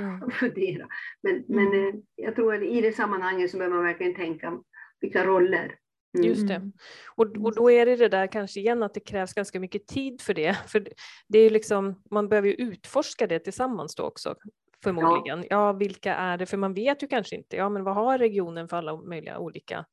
[0.00, 0.30] mm.
[0.30, 0.86] fundera.
[1.22, 1.88] Men, men mm.
[1.88, 4.58] eh, jag tror att i det sammanhanget så behöver man verkligen tänka
[5.00, 5.78] vilka roller
[6.14, 6.28] Mm.
[6.28, 6.70] Just det.
[7.16, 10.20] Och, och då är det det där kanske igen att det krävs ganska mycket tid
[10.20, 10.54] för det.
[10.68, 10.88] För
[11.28, 14.34] det är liksom, man behöver ju utforska det tillsammans då också
[14.82, 15.38] förmodligen.
[15.38, 15.46] Ja.
[15.50, 16.46] ja, vilka är det?
[16.46, 17.56] För man vet ju kanske inte.
[17.56, 19.84] Ja, men vad har regionen för alla möjliga olika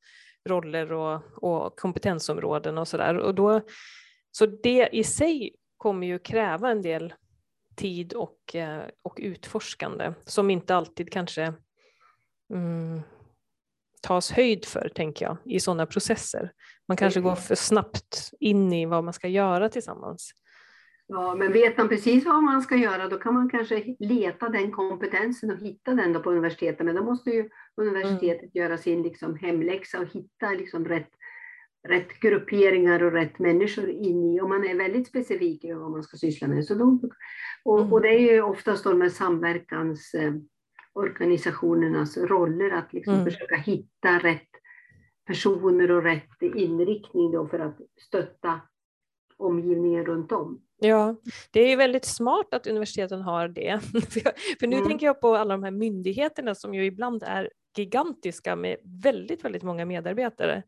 [0.48, 3.18] roller och, och kompetensområden och så där.
[3.18, 3.60] Och då,
[4.30, 7.14] så det i sig kommer ju kräva en del
[7.76, 11.54] tid och, eh, och utforskande som inte alltid kanske
[12.52, 13.02] mm,
[14.00, 16.52] tas höjd för, tänker jag, i sådana processer.
[16.88, 20.32] Man kanske går för snabbt in i vad man ska göra tillsammans.
[21.12, 24.72] Ja, men vet man precis vad man ska göra, då kan man kanske leta den
[24.72, 26.86] kompetensen och hitta den då på universitetet.
[26.86, 28.50] Men då måste ju universitetet mm.
[28.54, 31.10] göra sin liksom hemläxa och hitta liksom rätt,
[31.88, 36.02] rätt grupperingar och rätt människor in i, om man är väldigt specifik i vad man
[36.02, 36.64] ska syssla med.
[36.64, 37.00] Så då,
[37.64, 37.92] och, mm.
[37.92, 39.08] och det är ju oftast de här
[40.94, 43.24] samverkansorganisationernas roller att liksom mm.
[43.24, 44.48] försöka hitta rätt
[45.26, 48.60] personer och rätt inriktning då för att stötta
[49.36, 50.62] omgivningen runt om.
[50.78, 51.16] Ja,
[51.50, 53.80] det är väldigt smart att universiteten har det.
[54.60, 54.88] för nu mm.
[54.88, 59.62] tänker jag på alla de här myndigheterna som ju ibland är gigantiska med väldigt, väldigt
[59.62, 60.62] många medarbetare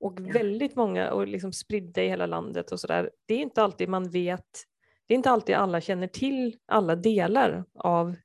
[0.00, 0.32] och ja.
[0.32, 3.10] väldigt många och liksom spridda i hela landet och så där.
[3.26, 4.46] Det är inte alltid man vet,
[5.06, 8.16] det är inte alltid alla känner till alla delar av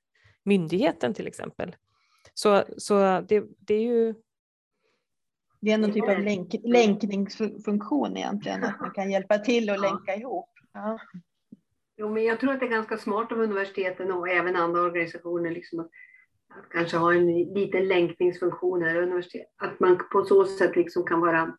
[0.44, 1.76] myndigheten till exempel.
[2.34, 4.16] Så, så det, det är ju
[5.64, 10.16] det är någon typ av länk, länkningsfunktion egentligen, att man kan hjälpa till och länka
[10.16, 10.50] ihop.
[10.74, 11.00] Ja.
[11.98, 15.52] Jo, men jag tror att det är ganska smart av universiteten och även andra organisationer
[15.52, 15.90] liksom att,
[16.50, 19.54] att kanske ha en liten länkningsfunktion här universitet.
[19.58, 21.58] Att man på så sätt liksom kan vara,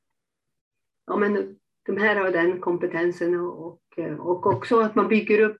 [1.06, 3.80] ja men de här har den kompetensen och, och,
[4.18, 5.56] och också att man bygger upp,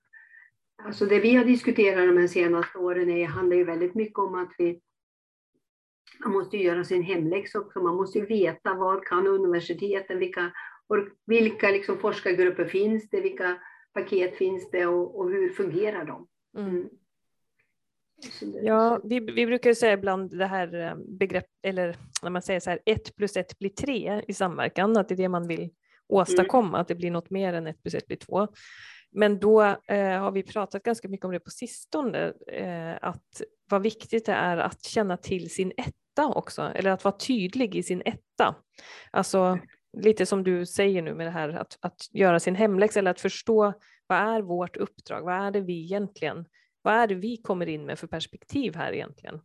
[0.83, 4.51] alltså det vi har diskuterat de senaste åren är, handlar ju väldigt mycket om att
[4.57, 4.81] vi
[6.19, 7.79] man måste göra sin hemläxa också.
[7.79, 10.51] Man måste veta vad kan universiteten, vilka
[11.25, 13.57] vilka liksom forskargrupper finns det, vilka
[13.93, 16.27] paket finns det och, och hur fungerar de?
[16.57, 16.69] Mm.
[16.69, 16.89] mm.
[18.63, 22.69] Ja, vi, vi brukar säga ibland det här eh, begrepp, eller när man säger så
[22.69, 25.69] här, ett plus ett blir tre i samverkan, att det är det man vill
[26.07, 26.81] åstadkomma, mm.
[26.81, 28.47] att det blir något mer än ett plus ett blir två.
[29.15, 33.81] Men då eh, har vi pratat ganska mycket om det på sistone, eh, att vad
[33.81, 38.01] viktigt det är att känna till sin etta också, eller att vara tydlig i sin
[38.05, 38.55] etta.
[39.11, 39.59] Alltså
[39.97, 43.21] lite som du säger nu med det här att, att göra sin hemläxa eller att
[43.21, 43.73] förstå
[44.07, 45.21] vad är vårt uppdrag?
[45.21, 46.45] Vad är det vi egentligen,
[46.81, 49.41] vad är det vi kommer in med för perspektiv här egentligen?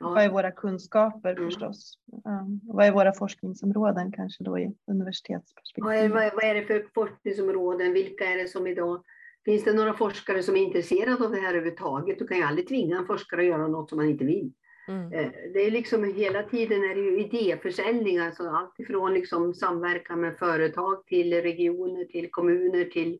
[0.00, 0.08] Ja.
[0.08, 1.44] Vad är våra kunskaper mm.
[1.44, 1.98] förstås?
[2.24, 5.84] Um, vad är våra forskningsområden kanske då i universitetsperspektiv?
[5.84, 7.92] Vad är, vad är det för forskningsområden?
[7.92, 9.04] Vilka är det som idag
[9.44, 12.18] Finns det några forskare som är intresserade av det här överhuvudtaget?
[12.18, 14.52] Du kan ju aldrig tvinga en forskare att göra något som man inte vill.
[14.88, 15.12] Mm.
[15.12, 20.20] Eh, det är liksom hela tiden är det ju idéförsäljning, alltså allt ifrån liksom samverkan
[20.20, 23.18] med företag till regioner, till kommuner, till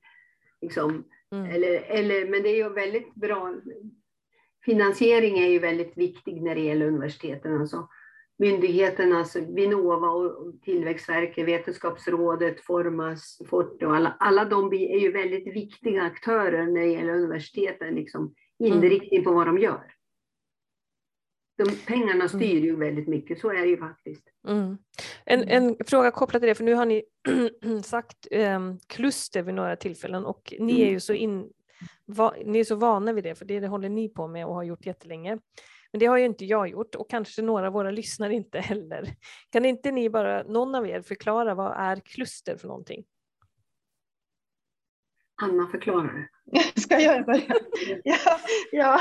[0.60, 1.50] liksom, mm.
[1.50, 3.54] eller, eller, men det är ju väldigt bra.
[4.68, 7.60] Finansiering är ju väldigt viktig när det gäller universiteten.
[7.60, 7.88] Alltså
[8.38, 15.54] myndigheterna, alltså Vinnova och Tillväxtverket, Vetenskapsrådet, Formas, Forte och alla, alla de är ju väldigt
[15.54, 19.94] viktiga aktörer när det gäller universiteten, liksom inriktning på vad de gör
[21.58, 22.28] de, pengarna mm.
[22.28, 24.24] styr ju väldigt mycket, så är det ju faktiskt.
[24.48, 24.78] Mm.
[25.24, 27.02] En, en fråga kopplat till det, för nu har ni
[27.84, 30.86] sagt eh, kluster vid några tillfällen och ni mm.
[30.86, 31.48] är ju så, in,
[32.06, 34.54] va, ni är så vana vid det, för det, det håller ni på med och
[34.54, 35.38] har gjort jättelänge.
[35.92, 39.08] Men det har ju inte jag gjort och kanske några av våra lyssnare inte heller.
[39.50, 43.04] Kan inte ni bara, någon av er, förklara vad är kluster för någonting?
[45.42, 46.28] Anna förklarar.
[46.74, 47.54] Ska jag börja?
[48.04, 48.40] Ja,
[48.72, 49.00] ja,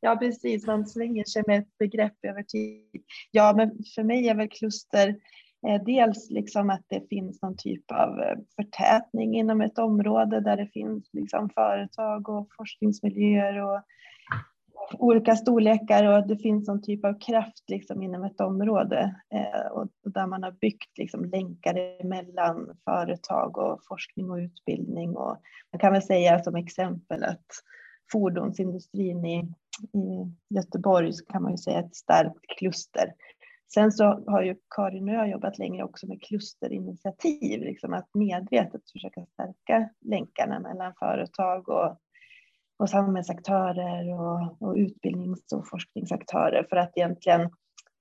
[0.00, 0.66] ja, precis.
[0.66, 3.02] Man svänger sig med ett begrepp över tid.
[3.30, 5.14] Ja, men för mig är väl kluster eh,
[5.66, 10.56] Eh, dels liksom att det finns någon typ av eh, förtätning inom ett område där
[10.56, 13.82] det finns liksom företag och forskningsmiljöer och
[14.92, 19.88] olika storlekar och det finns någon typ av kraft liksom inom ett område eh, och,
[20.04, 25.16] där man har byggt liksom länkar mellan företag och forskning och utbildning.
[25.16, 25.36] Och
[25.72, 27.46] man kan väl säga som exempel att
[28.12, 29.38] fordonsindustrin i,
[29.98, 33.12] i Göteborg så kan man ju säga ett starkt kluster
[33.74, 38.90] Sen så har ju Karin och jag jobbat länge också med klusterinitiativ, liksom att medvetet
[38.92, 41.96] försöka stärka länkarna mellan företag och,
[42.76, 47.50] och samhällsaktörer och, och utbildnings och forskningsaktörer för att egentligen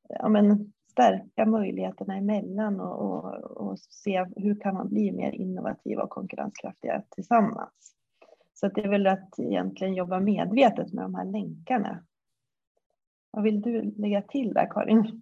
[0.09, 6.03] ja, men, stärka möjligheterna emellan och, och, och se hur kan man bli mer innovativa
[6.03, 7.95] och konkurrenskraftiga tillsammans.
[8.53, 12.03] Så det är väl att egentligen jobba medvetet med de här länkarna.
[13.31, 15.21] Vad vill du lägga till där Karin?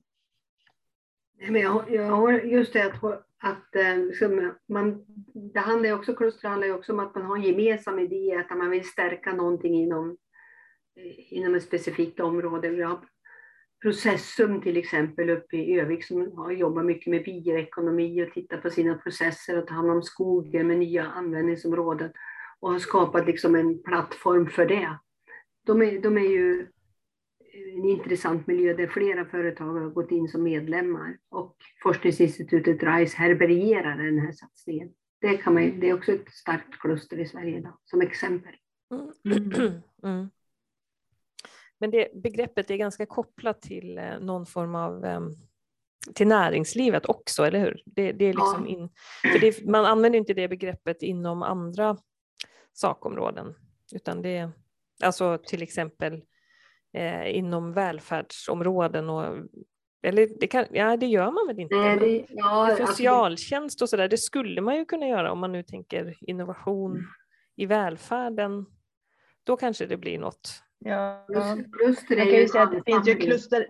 [1.39, 3.03] Men jag, jag har just det att,
[3.43, 3.75] att
[4.07, 5.05] liksom, man,
[5.53, 8.57] det handlar också, kluster handlar ju också om att man har en gemensam idé, att
[8.57, 10.17] man vill stärka någonting inom,
[10.97, 12.69] eh, inom ett specifikt område.
[12.69, 12.99] Vi har
[13.81, 18.69] Processum till exempel uppe i Övik som har jobbat mycket med bioekonomi och tittat på
[18.69, 22.11] sina processer och ta hand om skogen med nya användningsområden
[22.59, 24.97] och har skapat liksom en plattform för det.
[25.65, 26.67] De är, de är ju
[27.55, 33.97] en intressant miljö där flera företag har gått in som medlemmar och forskningsinstitutet RISE härbärgerar
[33.97, 34.89] den här satsningen.
[35.21, 38.55] Det, kan man, det är också ett starkt kluster i Sverige idag, som exempel.
[38.91, 39.81] Mm.
[40.03, 40.29] Mm.
[41.79, 45.31] Men det begreppet är ganska kopplat till eh, någon form av ehm,
[46.13, 47.83] till näringslivet också, eller hur?
[47.85, 48.89] Det, det är liksom in,
[49.21, 51.97] för det, man använder inte det begreppet inom andra
[52.73, 53.55] sakområden,
[53.91, 54.51] utan det är
[55.03, 56.23] alltså till exempel
[56.95, 59.37] eh, inom välfärdsområden och
[60.03, 61.75] eller det, kan, ja, det gör man väl inte?
[61.75, 65.51] Nej, det, ja, alltså Socialtjänst och sådär, det skulle man ju kunna göra om man
[65.51, 67.05] nu tänker innovation mm.
[67.55, 68.65] i välfärden.
[69.43, 70.49] Då kanske det blir något.
[70.79, 71.25] Ja,
[71.71, 73.67] kluster jag kan ju säga att det finns ju kluster.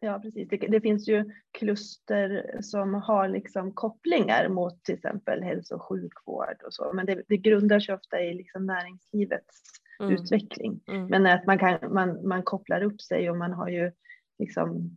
[0.00, 0.48] Ja, precis.
[0.48, 6.62] Det, det, finns ju kluster som har liksom kopplingar mot till exempel hälso och sjukvård
[6.66, 10.12] och så, men det, det grundar sig ofta i liksom näringslivets mm.
[10.12, 10.80] utveckling.
[10.86, 11.06] Mm.
[11.06, 13.92] Men att man, kan, man, man kopplar upp sig och man har ju
[14.38, 14.96] liksom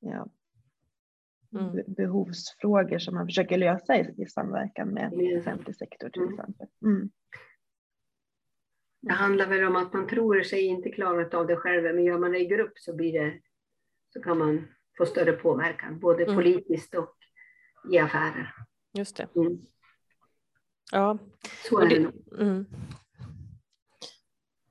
[0.00, 0.26] ja,
[1.60, 1.84] mm.
[1.86, 6.34] behovsfrågor som man försöker lösa i, i samverkan med offentlig sektor till mm.
[6.34, 6.66] exempel.
[6.82, 7.10] Mm.
[9.02, 12.18] Det handlar väl om att man tror sig inte klara av det själv, men gör
[12.18, 13.40] man det i grupp så, blir det,
[14.12, 16.36] så kan man få större påverkan, både mm.
[16.36, 17.16] politiskt och
[17.92, 18.54] i affärer.
[18.92, 19.28] Just det.
[19.36, 19.58] Mm.
[20.92, 21.18] Ja.
[21.68, 22.40] Så är det, det nog.
[22.40, 22.66] Mm.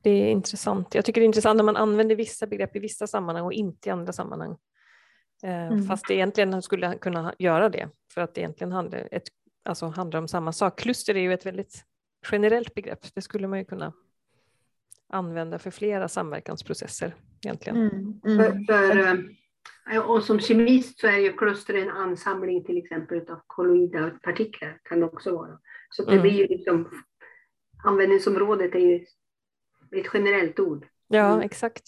[0.01, 0.95] Det är intressant.
[0.95, 3.89] Jag tycker det är intressant när man använder vissa begrepp i vissa sammanhang och inte
[3.89, 4.57] i andra sammanhang.
[5.43, 5.83] Eh, mm.
[5.83, 9.27] Fast det egentligen skulle kunna göra det, för att det egentligen handlar, ett,
[9.65, 10.79] alltså handlar om samma sak.
[10.79, 11.85] Kluster är ju ett väldigt
[12.31, 13.15] generellt begrepp.
[13.15, 13.93] Det skulle man ju kunna
[15.09, 17.77] använda för flera samverkansprocesser egentligen.
[17.77, 18.21] Mm.
[18.25, 18.37] Mm.
[18.37, 19.25] För, för,
[19.91, 24.79] eh, och som kemist så är ju kluster en ansamling till exempel av kolloida partiklar
[24.83, 25.59] kan det också vara.
[25.89, 26.21] Så det mm.
[26.21, 26.89] blir ju liksom,
[27.83, 29.05] användningsområdet är ju
[29.91, 30.85] ett generellt ord.
[31.07, 31.41] Ja, mm.
[31.41, 31.83] exakt.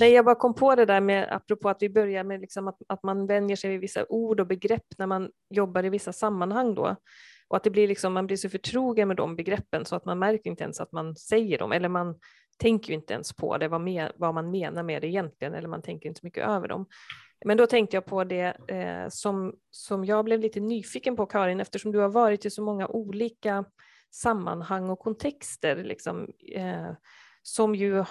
[0.00, 2.78] Nej, jag bara kom på det där med, apropå att vi börjar med liksom att,
[2.88, 6.74] att man vänjer sig vid vissa ord och begrepp när man jobbar i vissa sammanhang
[6.74, 6.96] då.
[7.48, 10.18] Och att det blir liksom, man blir så förtrogen med de begreppen så att man
[10.18, 12.18] märker inte ens att man säger dem, eller man
[12.58, 15.68] tänker ju inte ens på det, vad, med, vad man menar med det egentligen, eller
[15.68, 16.86] man tänker inte så mycket över dem.
[17.44, 21.60] Men då tänkte jag på det eh, som, som jag blev lite nyfiken på Karin,
[21.60, 23.64] eftersom du har varit i så många olika
[24.10, 26.92] sammanhang och kontexter, liksom, eh,
[27.42, 28.04] som ju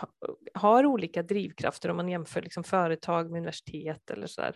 [0.53, 4.55] har olika drivkrafter om man jämför liksom, företag med universitet eller så där.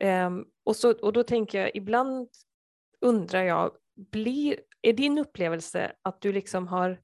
[0.00, 0.30] Eh,
[0.64, 2.28] och, så, och då tänker jag, ibland
[3.00, 3.70] undrar jag,
[4.12, 7.00] blir, är din upplevelse att du liksom har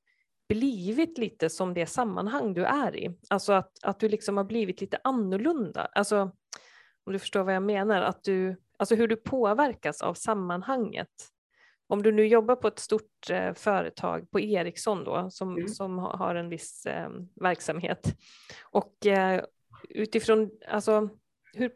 [0.48, 3.18] blivit lite som det sammanhang du är i?
[3.28, 5.88] Alltså att, att du liksom har blivit lite annorlunda?
[5.92, 6.30] Alltså,
[7.04, 11.08] om du förstår vad jag menar, att du, alltså hur du påverkas av sammanhanget.
[11.86, 15.68] Om du nu jobbar på ett stort eh, företag, på Ericsson då, som, mm.
[15.68, 18.18] som har en viss eh, verksamhet
[18.62, 19.44] och eh,
[19.88, 21.08] utifrån, alltså
[21.52, 21.72] hur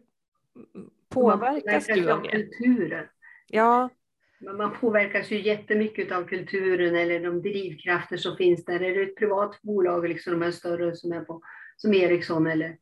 [1.09, 2.29] påverkas du av det?
[2.29, 3.07] Kulturen.
[3.47, 3.89] Ja.
[4.41, 8.83] Man påverkas ju jättemycket av kulturen eller de drivkrafter som finns där.
[8.83, 11.43] Är det ett privat bolag, liksom de här större som är på,
[11.77, 12.77] som Ericsson eller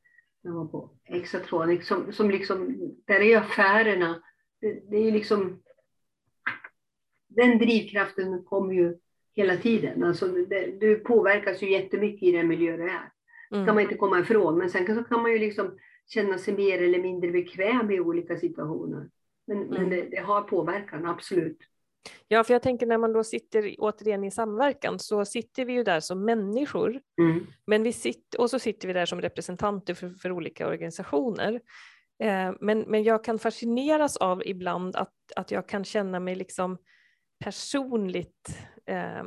[0.45, 4.23] jag var på Exatronic, som, som liksom, där är affärerna,
[4.61, 5.63] det, det är liksom,
[7.29, 8.99] den drivkraften kommer ju
[9.35, 10.05] hela tiden.
[10.05, 13.11] Alltså, det, du påverkas ju jättemycket i den miljö du är.
[13.51, 13.67] Det mm.
[13.67, 16.83] kan man inte komma ifrån, men sen så kan man ju liksom känna sig mer
[16.83, 19.11] eller mindre bekväm i olika situationer.
[19.47, 19.69] Men, mm.
[19.69, 21.59] men det, det, har påverkan, absolut.
[22.29, 25.85] Ja, för jag tänker när man då sitter återigen i samverkan så sitter vi ju
[25.85, 27.01] där som människor.
[27.21, 27.47] Mm.
[27.67, 31.61] Men vi sitter, och så sitter vi där som representanter för, för olika organisationer.
[32.23, 36.79] Eh, men, men jag kan fascineras av ibland att, att jag kan känna mig liksom
[37.45, 39.25] personligt eh,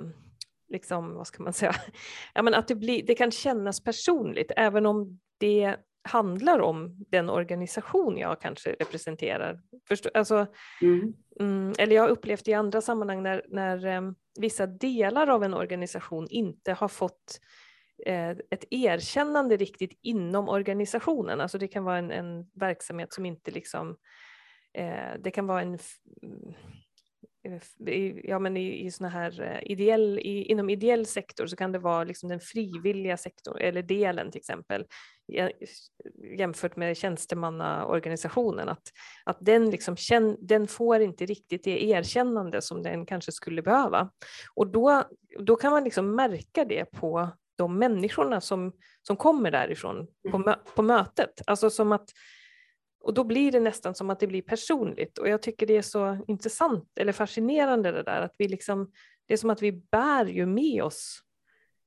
[0.69, 1.75] liksom, vad ska man säga,
[2.33, 5.75] ja, men att det, blir, det kan kännas personligt även om det
[6.07, 9.61] handlar om den organisation jag kanske representerar.
[9.87, 10.47] Förstå, alltså,
[10.81, 11.13] mm.
[11.39, 15.53] Mm, eller jag har upplevt i andra sammanhang när, när um, vissa delar av en
[15.53, 17.39] organisation inte har fått
[18.05, 21.41] eh, ett erkännande riktigt inom organisationen.
[21.41, 23.97] Alltså det kan vara en, en verksamhet som inte liksom,
[24.73, 25.79] eh, det kan vara en
[27.87, 31.71] Eh, ja, men i, i såna här eh, ideell, i, inom ideell sektor så kan
[31.71, 34.85] det vara liksom den frivilliga sektorn eller delen till exempel
[36.37, 38.91] jämfört med tjänstemannaorganisationen att,
[39.23, 39.95] att den, liksom,
[40.39, 44.09] den får inte riktigt det erkännande som den kanske skulle behöva.
[44.55, 45.03] Och då,
[45.39, 50.55] då kan man liksom märka det på de människorna som, som kommer därifrån på, mö,
[50.75, 51.41] på mötet.
[51.47, 52.09] Alltså som att
[52.99, 55.17] och då blir det nästan som att det blir personligt.
[55.17, 58.91] Och jag tycker det är så intressant eller fascinerande det där att vi liksom,
[59.25, 61.21] det är som att vi bär ju med oss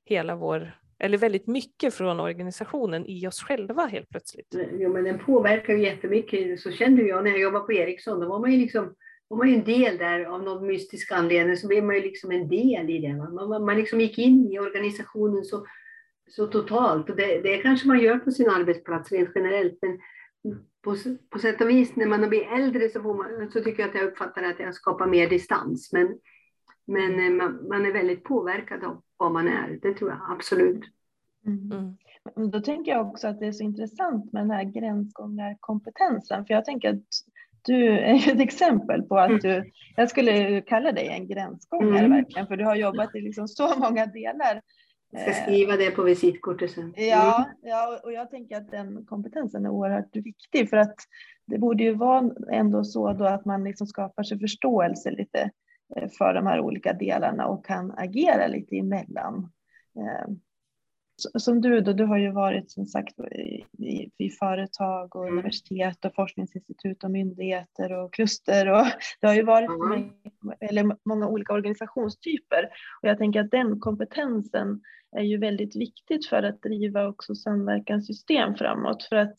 [0.04, 4.54] hela vår, eller väldigt mycket från organisationen i oss själva helt plötsligt.
[4.72, 8.28] Jo men den påverkar ju jättemycket, så kände jag när jag jobbade på Ericsson, då
[8.28, 8.94] var man ju liksom
[9.30, 12.30] var man ju en del där av någon mystisk anledning, så blev man ju liksom
[12.30, 13.14] en del i det.
[13.16, 15.66] Man, man liksom gick in i organisationen så,
[16.30, 17.10] så totalt.
[17.10, 19.98] Och det, det kanske man gör på sin arbetsplats rent generellt, men
[20.82, 20.96] på,
[21.30, 24.04] på sätt och vis när man blir äldre så, man, så tycker jag att jag
[24.04, 25.92] uppfattar att jag skapar mer distans.
[25.92, 26.18] Men,
[26.86, 30.84] men eh, man, man är väldigt påverkad av vad man är, det tror jag absolut.
[31.46, 31.96] Mm.
[32.36, 32.50] Mm.
[32.50, 36.64] Då tänker jag också att det är så intressant med den här gränsgångarkompetensen, för jag
[36.64, 37.04] tänker att
[37.62, 42.10] du är ett exempel på att du, jag skulle kalla dig en gränsgångare mm.
[42.10, 44.62] verkligen, för du har jobbat i liksom så många delar
[45.10, 46.94] jag ska skriva det på visitkortet sen.
[46.96, 47.08] Mm.
[47.08, 50.96] Ja, ja, och jag tänker att den kompetensen är oerhört viktig för att
[51.46, 55.50] det borde ju vara ändå så då att man liksom skapar sig förståelse lite
[55.96, 59.52] eh, för de här olika delarna och kan agera lite emellan.
[59.96, 60.34] Eh,
[61.38, 65.38] som du då, du har ju varit som sagt i, i, i företag och mm.
[65.38, 68.86] universitet och forskningsinstitut och myndigheter och kluster och
[69.20, 70.10] det har ju varit mm.
[70.60, 72.64] eller många olika organisationstyper
[73.02, 74.80] och jag tänker att den kompetensen
[75.16, 79.02] är ju väldigt viktigt för att driva också samverkanssystem framåt.
[79.02, 79.36] För att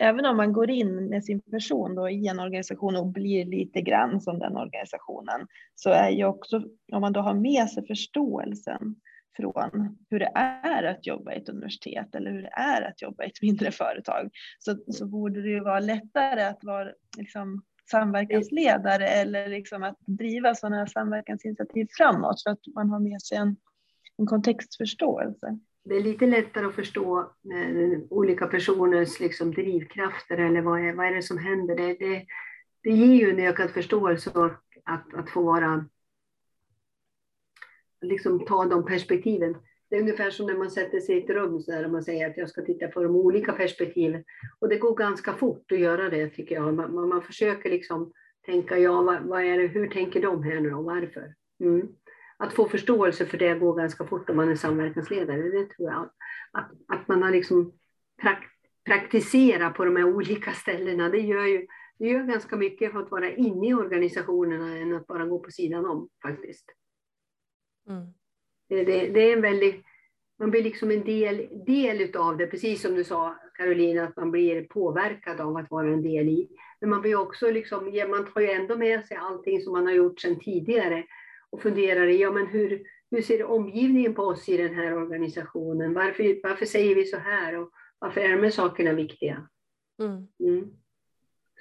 [0.00, 3.80] även om man går in med sin person då i en organisation och blir lite
[3.80, 6.62] grann som den organisationen så är ju också
[6.92, 8.96] om man då har med sig förståelsen
[9.36, 13.24] från hur det är att jobba i ett universitet eller hur det är att jobba
[13.24, 16.88] i ett mindre företag så, så borde det ju vara lättare att vara
[17.18, 23.38] liksom, samverkansledare eller liksom att driva sådana samverkansinitiativ framåt för att man har med sig
[23.38, 23.56] en,
[24.18, 25.58] en kontextförståelse.
[25.84, 31.06] Det är lite lättare att förstå eh, olika personers liksom, drivkrafter eller vad är, vad
[31.06, 31.76] är det som händer.
[31.76, 32.26] Det, det,
[32.82, 34.30] det ger ju en ökad förståelse
[34.84, 35.84] att, att få vara
[38.04, 39.56] liksom ta de perspektiven.
[39.90, 42.04] Det är ungefär som när man sätter sig i ett rum så där, och man
[42.04, 44.24] säger att jag ska titta på de olika perspektiven.
[44.58, 46.74] Och det går ganska fort att göra det tycker jag.
[46.74, 48.12] Man, man försöker liksom
[48.46, 51.34] tänka, ja, vad, vad, är det, hur tänker de här nu och varför?
[51.60, 51.88] Mm.
[52.36, 55.42] Att få förståelse för det går ganska fort om man är samverkansledare.
[55.42, 56.10] Det tror jag.
[56.52, 57.72] Att, att man har liksom
[58.22, 58.44] prak,
[58.84, 61.66] praktiserat på de här olika ställena, det gör ju
[61.98, 65.50] det gör ganska mycket för att vara inne i organisationerna än att bara gå på
[65.50, 66.64] sidan om faktiskt.
[67.88, 68.06] Mm.
[68.68, 69.84] Det, det, det, är en väldigt,
[70.38, 74.30] man blir liksom en del, del av det, precis som du sa Karolina, att man
[74.30, 76.48] blir påverkad av att vara en del i.
[76.80, 79.92] Men man blir också liksom, man tar ju ändå med sig allting som man har
[79.92, 81.04] gjort sedan tidigare
[81.54, 85.94] och funderar i, ja men hur, hur ser omgivningen på oss i den här organisationen?
[85.94, 89.48] Varför, varför säger vi så här och varför är de här sakerna viktiga?
[90.02, 90.26] Mm.
[90.40, 90.70] Mm.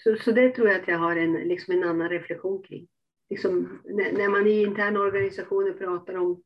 [0.04, 2.88] Så, så det tror jag att jag har en, liksom en annan reflektion kring
[3.30, 3.80] liksom,
[4.14, 6.44] när man i interna organisationer pratar om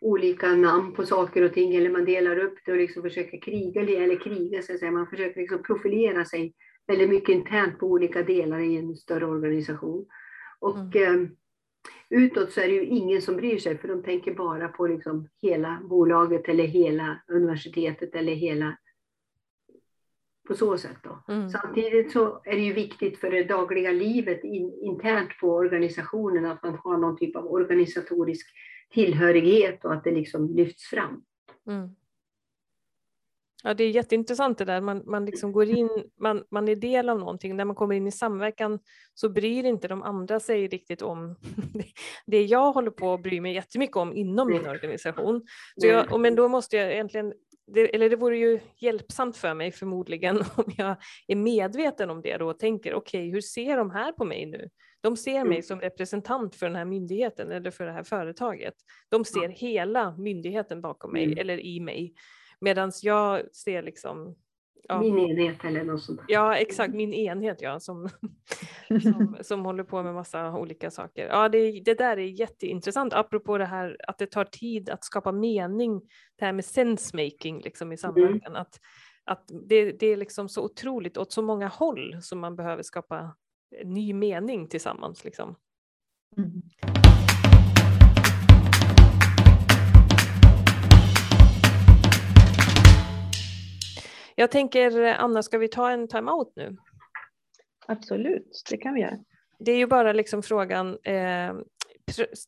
[0.00, 3.80] olika namn på saker och ting eller man delar upp det och liksom försöker kriga
[3.80, 4.90] eller kriga så att säga.
[4.90, 6.54] Man försöker liksom profilera sig
[6.86, 10.06] väldigt mycket internt på olika delar i en större organisation.
[10.58, 11.36] Och mm.
[12.10, 15.28] Utåt så är det ju ingen som bryr sig för de tänker bara på liksom
[15.42, 18.76] hela bolaget eller hela universitetet eller hela
[20.46, 20.96] på så sätt.
[21.02, 21.32] Då.
[21.34, 21.50] Mm.
[21.50, 26.62] Samtidigt så är det ju viktigt för det dagliga livet in, internt på organisationen att
[26.62, 28.46] man har någon typ av organisatorisk
[28.90, 31.22] tillhörighet och att det liksom lyfts fram.
[31.66, 31.88] Mm.
[33.66, 34.80] Ja, det är jätteintressant det där.
[34.80, 35.88] Man, man liksom går in,
[36.20, 37.56] man, man är del av någonting.
[37.56, 38.78] När man kommer in i samverkan
[39.14, 41.36] så bryr inte de andra sig riktigt om
[42.26, 45.42] det jag håller på att bry mig jättemycket om inom min organisation.
[45.80, 47.32] Så jag, men då måste jag egentligen
[47.66, 50.96] det, eller det vore ju hjälpsamt för mig förmodligen om jag
[51.26, 54.46] är medveten om det då och tänker okej, okay, hur ser de här på mig
[54.46, 54.68] nu?
[55.00, 58.74] De ser mig som representant för den här myndigheten eller för det här företaget.
[59.08, 61.38] De ser hela myndigheten bakom mig mm.
[61.38, 62.14] eller i mig.
[62.60, 64.36] Medan jag ser liksom
[64.88, 65.00] Ja.
[65.00, 66.20] Min enhet eller något sånt.
[66.28, 68.08] Ja, exakt, min enhet ja, som,
[69.02, 71.26] som, som håller på med massa olika saker.
[71.26, 75.32] Ja, det, det där är jätteintressant, apropå det här att det tar tid att skapa
[75.32, 76.02] mening,
[76.36, 78.52] det här med sensemaking liksom i samverkan.
[78.52, 78.62] Mm.
[78.62, 78.80] Att,
[79.24, 83.36] att det, det är liksom så otroligt åt så många håll som man behöver skapa
[83.84, 85.24] ny mening tillsammans.
[85.24, 85.56] Liksom.
[86.36, 86.62] Mm.
[94.38, 96.76] Jag tänker, Anna, ska vi ta en timeout nu?
[97.86, 99.18] Absolut, det kan vi göra.
[99.58, 101.54] Det är ju bara liksom frågan, eh,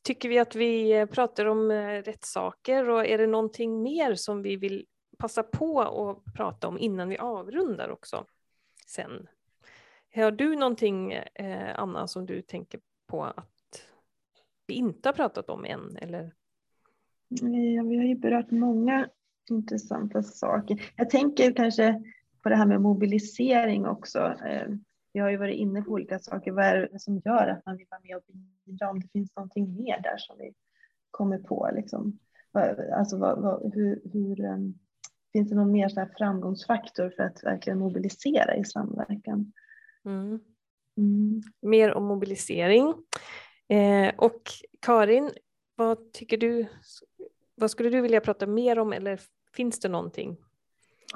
[0.02, 4.42] tycker vi att vi pratar om eh, rätt saker och är det någonting mer som
[4.42, 4.86] vi vill
[5.18, 8.24] passa på att prata om innan vi avrundar också
[8.86, 9.28] sen?
[10.14, 13.86] Har du någonting, eh, Anna, som du tänker på att
[14.66, 15.96] vi inte har pratat om än?
[15.96, 16.34] Eller?
[17.28, 19.08] Ja, vi har ju berört många
[19.50, 20.92] intressanta saker.
[20.96, 22.02] Jag tänker kanske
[22.42, 24.18] på det här med mobilisering också.
[24.46, 24.68] Eh,
[25.12, 26.52] vi har ju varit inne på olika saker.
[26.52, 28.22] Vad är det som gör att man vill vara med och
[28.66, 28.90] bidra?
[28.90, 30.52] Om det finns någonting mer där som vi
[31.10, 31.70] kommer på.
[31.74, 32.18] Liksom.
[32.92, 34.78] Alltså, vad, vad, hur, hur, um,
[35.32, 39.52] finns det någon mer så framgångsfaktor för att verkligen mobilisera i samverkan?
[40.04, 40.40] Mm.
[40.96, 41.42] Mm.
[41.62, 42.94] Mer om mobilisering.
[43.68, 44.42] Eh, och
[44.80, 45.30] Karin,
[45.74, 46.66] vad tycker du?
[47.54, 49.20] Vad skulle du vilja prata mer om eller
[49.54, 50.36] Finns det någonting?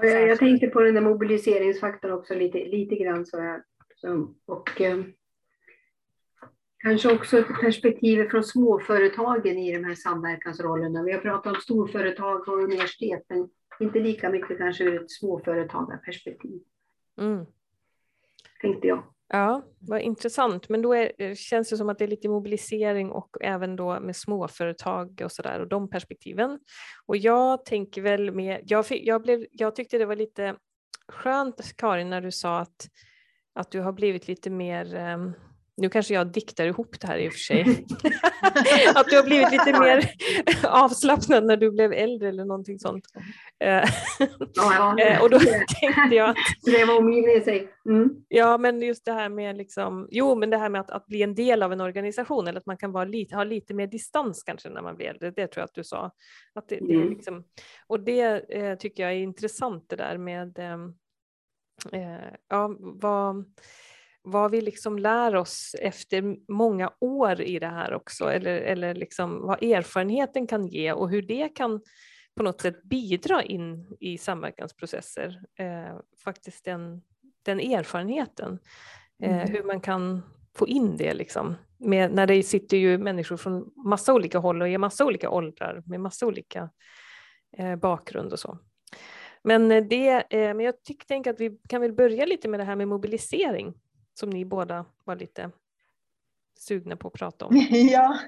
[0.00, 3.26] Jag, jag tänkte på den där mobiliseringsfaktorn också lite, lite grann.
[3.26, 3.62] Så här.
[4.46, 5.04] Och, eh,
[6.78, 11.02] kanske också ett perspektiv från småföretagen i de här samverkansrollerna.
[11.02, 13.48] Vi har pratat om storföretag och universitet, men
[13.80, 16.62] inte lika mycket kanske ur ett småföretagarperspektiv.
[17.18, 17.46] Mm.
[18.60, 19.02] Tänkte jag.
[19.34, 20.68] Ja, vad intressant.
[20.68, 24.00] Men då är, eh, känns det som att det är lite mobilisering och även då
[24.00, 26.58] med småföretag och sådär och de perspektiven.
[27.06, 30.56] Och jag tänker väl med, jag, jag, blev, jag tyckte det var lite
[31.08, 32.88] skönt Karin när du sa att,
[33.54, 35.32] att du har blivit lite mer um,
[35.76, 37.60] nu kanske jag diktar ihop det här i och för sig.
[38.94, 40.10] att du har blivit lite mer
[40.66, 43.04] avslappnad när du blev äldre eller någonting sånt.
[43.58, 44.98] ja.
[44.98, 46.36] Eh, och då tänkte jag att...
[46.64, 47.68] Det var omgivningen sig.
[47.88, 48.10] Mm.
[48.28, 51.22] Ja, men just det här med liksom, jo, men det här med att, att bli
[51.22, 54.42] en del av en organisation eller att man kan vara lite, ha lite mer distans
[54.42, 55.30] kanske när man blir äldre.
[55.30, 56.10] Det tror jag att du sa.
[56.54, 57.10] Att det, det mm.
[57.10, 57.44] liksom,
[57.86, 60.94] och det eh, tycker jag är intressant det där med ehm,
[61.92, 63.44] eh, ja, vad
[64.22, 69.46] vad vi liksom lär oss efter många år i det här också, eller, eller liksom
[69.46, 71.80] vad erfarenheten kan ge och hur det kan
[72.36, 75.42] på något sätt bidra in i samverkansprocesser.
[75.58, 77.02] Eh, faktiskt den,
[77.42, 78.58] den erfarenheten,
[79.22, 79.48] eh, mm.
[79.48, 80.22] hur man kan
[80.54, 81.54] få in det liksom.
[81.78, 85.82] Med, när det sitter ju människor från massa olika håll och i massa olika åldrar
[85.86, 86.70] med massa olika
[87.58, 88.58] eh, bakgrund och så.
[89.44, 92.76] Men, det, eh, men jag tycker att vi kan väl börja lite med det här
[92.76, 93.74] med mobilisering
[94.14, 95.50] som ni båda var lite
[96.58, 97.56] sugna på att prata om.
[97.70, 98.18] ja,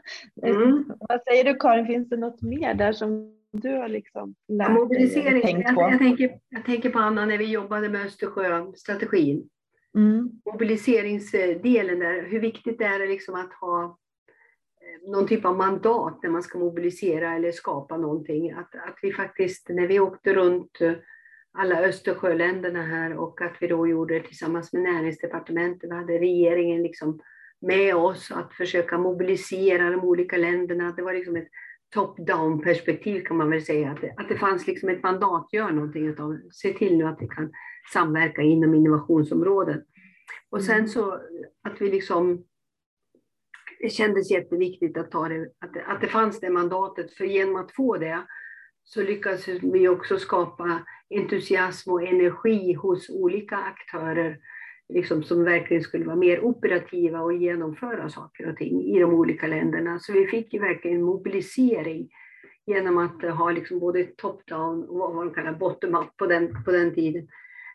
[0.43, 0.85] mm.
[1.01, 5.33] vad säger du Karin, finns det något mer där som du har liksom lärt Mobilisering.
[5.33, 5.81] dig tänkt på?
[5.81, 9.49] Jag, jag, tänker, jag tänker på Anna när vi jobbade med Östersjöstrategin.
[9.95, 10.31] Mm.
[10.45, 16.31] Mobiliseringsdelen där, hur viktigt det är liksom att ha eh, någon typ av mandat när
[16.31, 18.53] man ska mobilisera eller skapa någonting.
[18.53, 20.79] Att, att vi faktiskt, när vi åkte runt
[21.59, 25.91] alla Östersjöländerna här och att vi då gjorde det tillsammans med näringsdepartementet.
[25.91, 27.21] Vi hade regeringen liksom
[27.61, 30.93] med oss att försöka mobilisera de olika länderna.
[30.97, 31.49] Det var liksom ett
[31.95, 33.91] top-down perspektiv kan man väl säga.
[33.91, 37.23] Att det, att det fanns liksom ett mandat, gör någonting utav Se till nu att
[37.23, 37.53] vi kan
[37.93, 39.85] samverka inom innovationsområdet.
[40.51, 40.89] Och sen mm.
[40.89, 41.13] så
[41.63, 42.45] att vi liksom
[43.81, 47.57] det kändes jätteviktigt att, ta det, att, det, att det fanns det mandatet, för genom
[47.57, 48.27] att få det
[48.85, 54.39] så lyckas vi också skapa entusiasm och energi hos olika aktörer
[54.89, 59.47] liksom, som verkligen skulle vara mer operativa och genomföra saker och ting i de olika
[59.47, 59.99] länderna.
[59.99, 62.09] Så vi fick ju verkligen mobilisering
[62.67, 66.95] genom att ha liksom både top-down och vad de kallar bottom-up på den, på den
[66.95, 67.29] tiden,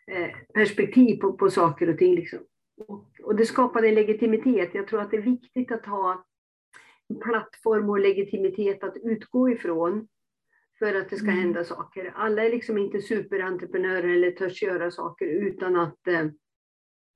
[0.06, 2.14] eh, perspektiv på, på saker och ting.
[2.14, 2.38] Liksom.
[2.86, 4.70] Och, och det skapade en legitimitet.
[4.72, 6.24] Jag tror att det är viktigt att ha
[7.08, 10.08] en plattform och legitimitet att utgå ifrån
[10.80, 11.38] för att det ska mm.
[11.40, 12.12] hända saker.
[12.16, 16.26] Alla är liksom inte superentreprenörer eller törs göra saker utan att, eh,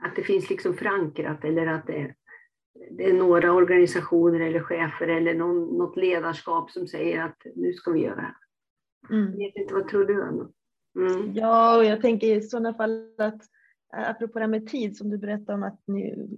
[0.03, 2.15] att det finns liksom förankrat eller att det,
[2.91, 7.91] det är några organisationer eller chefer eller någon, något ledarskap som säger att nu ska
[7.91, 8.37] vi göra det här.
[9.11, 9.41] Mm.
[9.41, 10.51] Jag vet inte, vad tror du Anna?
[10.99, 11.35] Mm.
[11.35, 13.43] Ja, och jag tänker i sådana fall att,
[13.93, 16.29] apropå det här med tid som du berättade om att ni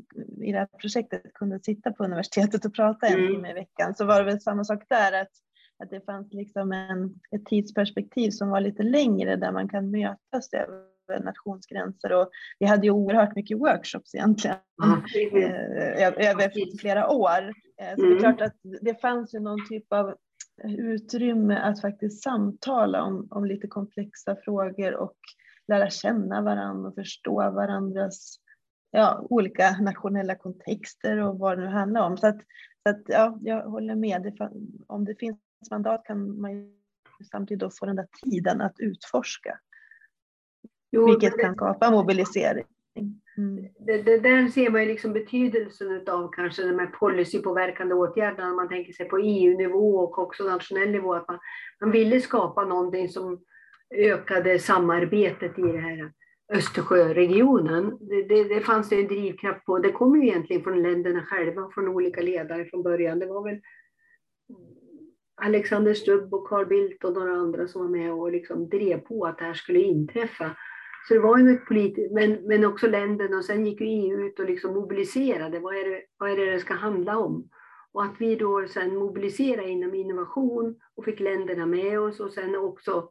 [0.42, 3.32] i det här projektet kunde sitta på universitetet och prata en mm.
[3.32, 5.30] timme i veckan så var det väl samma sak där att,
[5.78, 10.52] att det fanns liksom en, ett tidsperspektiv som var lite längre där man kan mötas
[10.52, 15.02] över nationsgränser och vi hade ju oerhört mycket workshops egentligen mm.
[16.16, 17.52] över flera år.
[17.82, 18.18] Eh, så det är mm.
[18.18, 20.14] klart att det fanns ju någon typ av
[20.64, 25.16] utrymme att faktiskt samtala om, om lite komplexa frågor och
[25.68, 28.36] lära känna varandra och förstå varandras
[28.90, 32.16] ja, olika nationella kontexter och vad det nu handlar om.
[32.16, 32.38] Så att,
[32.82, 34.22] så att ja, jag håller med.
[34.22, 34.50] Det,
[34.86, 35.38] om det finns
[35.70, 36.72] mandat kan man ju
[37.32, 39.58] samtidigt då få den där tiden att utforska.
[40.90, 42.66] Jo, vilket det, kan skapa mobilisering.
[43.36, 43.68] Mm.
[43.78, 48.68] Det, det, där ser man ju liksom betydelsen av kanske de här policypåverkande åtgärderna, man
[48.68, 51.38] tänker sig på EU-nivå och också nationell nivå, att man,
[51.80, 53.40] man ville skapa någonting som
[53.94, 56.12] ökade samarbetet i den här
[56.52, 57.98] Östersjöregionen.
[58.00, 59.78] Det, det, det fanns det en drivkraft på.
[59.78, 63.18] Det kommer ju egentligen från länderna själva, från olika ledare från början.
[63.18, 63.60] Det var väl
[65.36, 69.26] Alexander Stubb och Carl Bildt och några andra som var med och liksom drev på
[69.26, 70.56] att det här skulle inträffa.
[71.08, 74.20] Så det var ju ett politiskt, men, men också länderna och sen gick ju EU
[74.20, 75.58] ut och liksom mobiliserade.
[75.58, 77.48] Vad är, det, vad är det det ska handla om?
[77.92, 82.56] Och att vi då sen mobiliserade inom innovation och fick länderna med oss och sen
[82.56, 83.10] också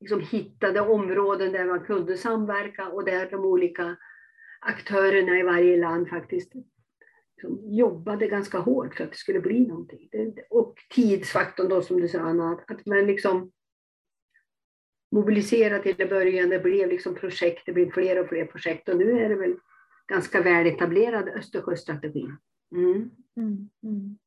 [0.00, 3.96] liksom hittade områden där man kunde samverka och där de olika
[4.60, 6.52] aktörerna i varje land faktiskt
[7.36, 10.08] liksom jobbade ganska hårt för att det skulle bli någonting.
[10.50, 13.52] Och tidsfaktorn då som du sa Anna, att man liksom
[15.12, 18.96] mobilisera till det början, det blev liksom projekt, det blev fler och fler projekt och
[18.96, 19.56] nu är det väl
[20.08, 22.26] ganska väl etablerad Östersjöstrategi.
[22.74, 23.10] Mm.
[23.36, 24.18] Mm, mm.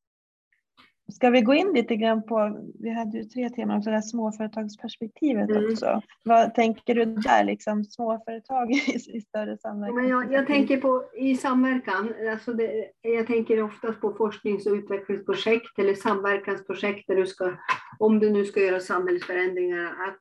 [1.10, 4.02] Ska vi gå in lite grann på, vi hade ju tre teman också, det här
[4.02, 5.72] småföretagsperspektivet mm.
[5.72, 6.02] också.
[6.24, 9.96] Vad tänker du där, liksom småföretag i, i större samverkan?
[9.96, 14.72] Men jag, jag, tänker på i samverkan, alltså det, jag tänker oftast på forsknings och
[14.72, 17.52] utvecklingsprojekt eller samverkansprojekt där du ska,
[17.98, 20.18] om du nu ska göra samhällsförändringar, att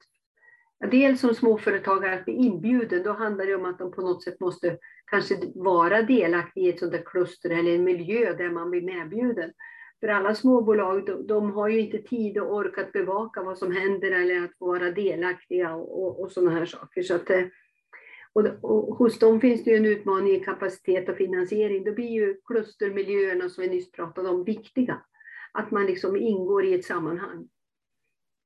[0.91, 4.39] Dels som småföretagare att bli inbjuden, då handlar det om att de på något sätt
[4.39, 4.77] måste
[5.11, 9.51] kanske vara delaktiga i ett sånt där kluster eller en miljö där man blir medbjuden.
[9.99, 13.71] För alla småbolag, de, de har ju inte tid och ork att bevaka vad som
[13.71, 17.03] händer eller att vara delaktiga och, och, och sådana här saker.
[17.03, 17.43] Så att, eh,
[18.33, 21.83] och, och, hos dem finns det ju en utmaning i kapacitet och finansiering.
[21.83, 25.01] Då blir ju klustermiljöerna som vi nyss pratade om viktiga.
[25.51, 27.49] Att man liksom ingår i ett sammanhang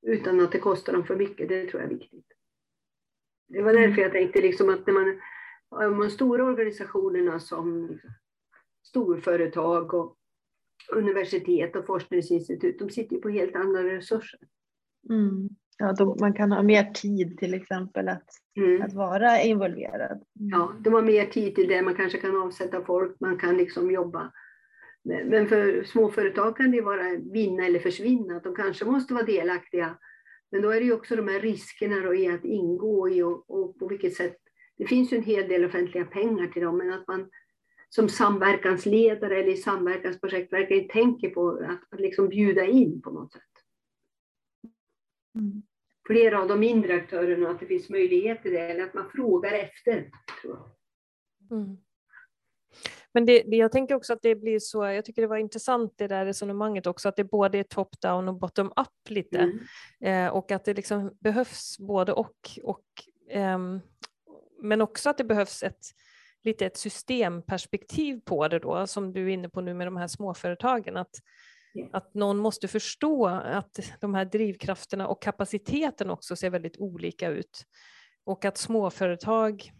[0.07, 1.49] utan att det kostar dem för mycket.
[1.49, 2.27] Det tror jag är viktigt.
[3.47, 5.19] Det var därför jag tänkte liksom att när man
[5.79, 7.99] de stora organisationerna som
[8.83, 10.17] storföretag och
[10.95, 14.39] universitet och forskningsinstitut, de sitter ju på helt andra resurser.
[15.09, 15.49] Mm.
[15.77, 18.81] Ja, de, man kan ha mer tid till exempel att, mm.
[18.81, 20.11] att vara involverad.
[20.11, 20.49] Mm.
[20.49, 23.91] Ja, de har mer tid till det, man kanske kan avsätta folk, man kan liksom
[23.91, 24.31] jobba.
[25.03, 29.97] Men för småföretag kan det vara vinna eller försvinna, de kanske måste vara delaktiga.
[30.51, 33.49] Men då är det ju också de här riskerna då i att ingå i och,
[33.49, 34.37] och på vilket sätt.
[34.77, 37.29] Det finns ju en hel del offentliga pengar till dem, men att man
[37.95, 43.33] som samverkansledare eller i samverkansprojekt verkligen tänker på att, att liksom bjuda in på något
[43.33, 43.41] sätt.
[45.35, 45.63] Mm.
[46.07, 49.53] Flera av de mindre aktörerna, att det finns möjlighet till det, eller att man frågar
[49.53, 50.11] efter.
[51.51, 51.77] Mm.
[53.13, 55.93] Men det, det, jag tänker också att det blir så, jag tycker det var intressant
[55.97, 59.37] det där resonemanget också, att det både är top-down och bottom-up lite.
[59.39, 60.27] Mm.
[60.27, 62.59] Eh, och att det liksom behövs både och.
[62.63, 62.85] och
[63.29, 63.59] eh,
[64.61, 65.85] men också att det behövs ett,
[66.43, 70.07] lite ett systemperspektiv på det då, som du är inne på nu med de här
[70.07, 70.97] småföretagen.
[70.97, 71.21] Att,
[71.75, 71.89] yeah.
[71.93, 77.65] att någon måste förstå att de här drivkrafterna och kapaciteten också ser väldigt olika ut.
[78.23, 79.71] Och att småföretag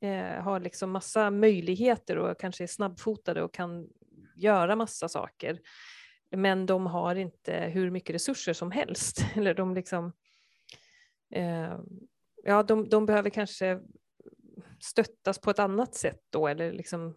[0.00, 3.88] eh, har liksom massa möjligheter och kanske är snabbfotade och kan
[4.36, 5.60] göra massa saker.
[6.36, 9.24] Men de har inte hur mycket resurser som helst.
[9.34, 10.12] Eller de, liksom,
[11.34, 11.78] eh,
[12.44, 13.80] ja, de, de behöver kanske
[14.84, 17.14] stöttas på ett annat sätt då, eller liksom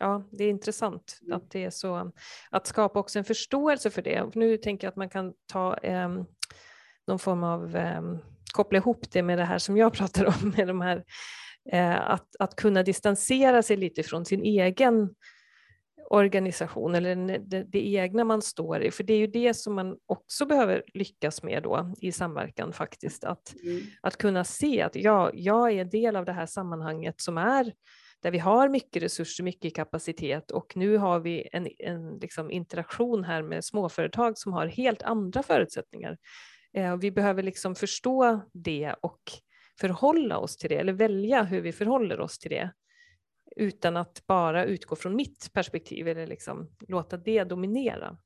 [0.00, 1.36] ja, det är intressant mm.
[1.36, 2.12] att det är så,
[2.50, 4.34] att skapa också en förståelse för det.
[4.34, 6.08] Nu tänker jag att man kan ta eh,
[7.06, 8.02] någon form av, eh,
[8.52, 11.04] koppla ihop det med det här som jag pratar om, med de här,
[11.72, 15.14] eh, att, att kunna distansera sig lite från sin egen
[16.10, 18.90] organisation eller det, det, egna man står i.
[18.90, 23.24] För det är ju det som man också behöver lyckas med då i samverkan faktiskt.
[23.24, 23.82] Att, mm.
[24.00, 27.72] att kunna se att ja, jag är en del av det här sammanhanget som är
[28.22, 33.24] där vi har mycket resurser, mycket kapacitet och nu har vi en, en liksom interaktion
[33.24, 36.18] här med småföretag som har helt andra förutsättningar.
[36.76, 39.20] Eh, vi behöver liksom förstå det och
[39.80, 42.70] förhålla oss till det eller välja hur vi förhåller oss till det
[43.56, 48.16] utan att bara utgå från mitt perspektiv eller liksom låta det dominera.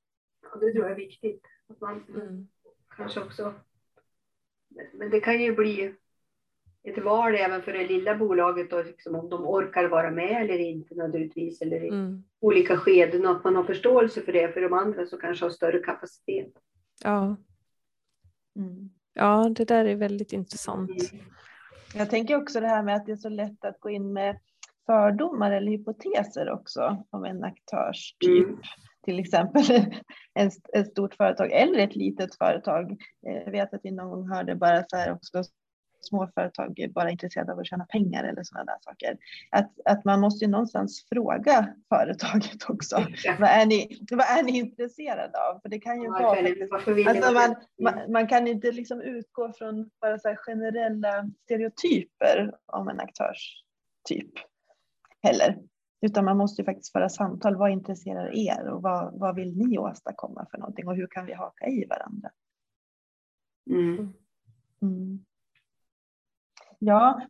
[0.43, 1.43] Ja, det tror jag är viktigt.
[1.69, 2.49] Att man mm.
[2.97, 3.55] kanske också...
[4.93, 5.95] Men det kan ju bli
[6.83, 10.59] ett val även för det lilla bolaget då, liksom om de orkar vara med eller
[10.59, 12.25] inte naturligtvis, eller i mm.
[12.41, 15.51] olika skeden och att man har förståelse för det för de andra som kanske har
[15.51, 16.53] större kapacitet.
[17.05, 17.37] Ja.
[18.57, 18.91] Mm.
[19.13, 20.91] Ja, det där är väldigt intressant.
[21.95, 24.39] Jag tänker också det här med att det är så lätt att gå in med
[24.89, 28.47] fördomar eller hypoteser också om en aktörstyp.
[28.47, 28.61] Mm.
[29.05, 29.63] Till exempel
[30.75, 32.97] ett stort företag eller ett litet företag.
[33.21, 35.43] Jag vet att vi någon gång hörde bara så här också
[36.01, 39.17] småföretag är bara intresserade av att tjäna pengar eller sådana där saker.
[39.51, 43.07] Att, att man måste ju någonstans fråga företaget också.
[43.25, 43.37] Ja.
[43.41, 45.61] Vad, är ni, vad är ni intresserade av?
[45.61, 49.53] För det kan ju ja, vara faktiskt, alltså man, man, man, kan inte liksom utgå
[49.53, 54.33] från bara så generella stereotyper om en aktörstyp
[55.29, 55.59] heller.
[56.01, 57.57] Utan man måste ju faktiskt föra samtal.
[57.57, 61.33] Vad intresserar er och vad, vad vill ni åstadkomma för någonting och hur kan vi
[61.33, 62.31] haka i varandra?
[63.71, 64.13] Mm.
[64.83, 65.25] Mm.
[66.79, 67.21] Ja,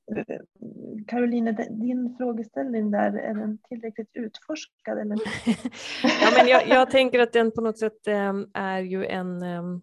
[1.06, 4.98] Caroline, din frågeställning där, är den tillräckligt utforskad?
[4.98, 5.16] Eller?
[6.02, 9.42] ja, men jag, jag, tänker att den på något sätt äm, ehm, är ju en,
[9.42, 9.80] äm, ehm,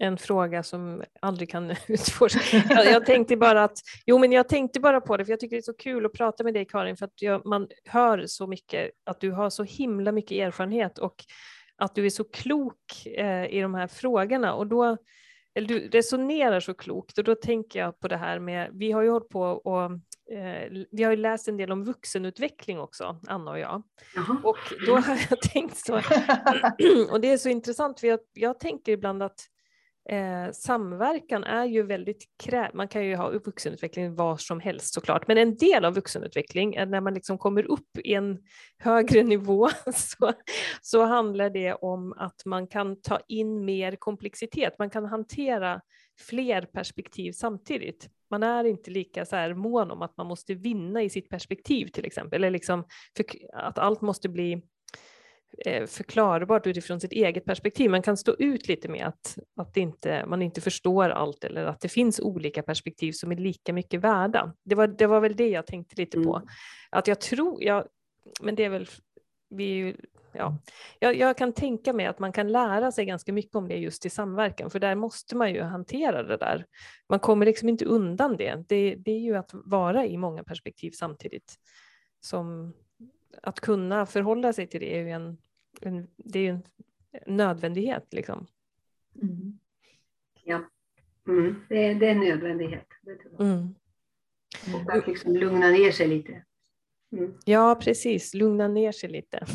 [0.00, 2.52] en fråga som aldrig kan utforskas.
[2.68, 5.60] Jag, tänkte bara att, jo men jag tänkte bara på det, för jag tycker det
[5.60, 8.90] är så kul att prata med dig Karin, för att jag, man hör så mycket,
[9.04, 11.24] att du har så himla mycket erfarenhet och
[11.76, 14.54] att du är så klok eh, i de här frågorna.
[14.54, 14.96] Och då
[15.54, 19.02] eller du resonerar så klokt och då tänker jag på det här med, vi har
[19.02, 19.82] ju hållit på och
[20.36, 23.82] eh, vi har ju läst en del om vuxenutveckling också, Anna och jag.
[24.14, 24.36] Jaha.
[24.44, 25.94] Och då har jag tänkt så,
[27.10, 29.40] och det är så intressant för jag, jag tänker ibland att
[30.08, 35.28] Eh, samverkan är ju väldigt krävande, Man kan ju ha vuxenutveckling var som helst såklart,
[35.28, 38.38] men en del av vuxenutveckling är när man liksom kommer upp i en
[38.78, 40.32] högre nivå så,
[40.82, 44.78] så handlar det om att man kan ta in mer komplexitet.
[44.78, 45.80] Man kan hantera
[46.20, 48.08] fler perspektiv samtidigt.
[48.30, 51.86] Man är inte lika så här mån om att man måste vinna i sitt perspektiv
[51.86, 52.84] till exempel, eller liksom
[53.52, 54.62] att allt måste bli
[55.86, 57.90] förklarbart utifrån sitt eget perspektiv.
[57.90, 61.80] Man kan stå ut lite med att, att inte, man inte förstår allt eller att
[61.80, 64.54] det finns olika perspektiv som är lika mycket värda.
[64.64, 66.36] Det var, det var väl det jag tänkte lite på.
[66.36, 66.48] Mm.
[66.90, 67.84] Att jag tror, jag,
[68.40, 68.88] men det är väl,
[69.50, 69.96] vi,
[70.32, 70.58] ja,
[70.98, 74.06] jag, jag, kan tänka mig att man kan lära sig ganska mycket om det just
[74.06, 76.66] i samverkan, för där måste man ju hantera det där.
[77.08, 78.64] Man kommer liksom inte undan det.
[78.68, 81.54] Det, det är ju att vara i många perspektiv samtidigt
[82.20, 82.74] som
[83.42, 85.38] att kunna förhålla sig till det är ju en,
[85.80, 86.62] en det är en
[87.36, 88.06] nödvändighet.
[88.10, 88.46] Liksom.
[89.22, 89.58] Mm.
[90.44, 90.60] Ja,
[91.28, 91.64] mm.
[91.68, 92.86] Det, är, det är en nödvändighet.
[93.38, 93.74] Mm.
[94.74, 96.44] Och att liksom lugna ner sig lite.
[97.12, 97.34] Mm.
[97.44, 98.34] Ja, precis.
[98.34, 99.38] Lugna ner sig lite.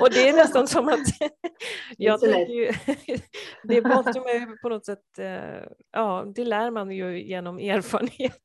[0.00, 0.98] och det är nästan som att
[1.96, 2.72] jag tänker ju,
[3.64, 8.42] det måste man ju på något sätt, eh, ja, det lär man ju genom erfarenhet.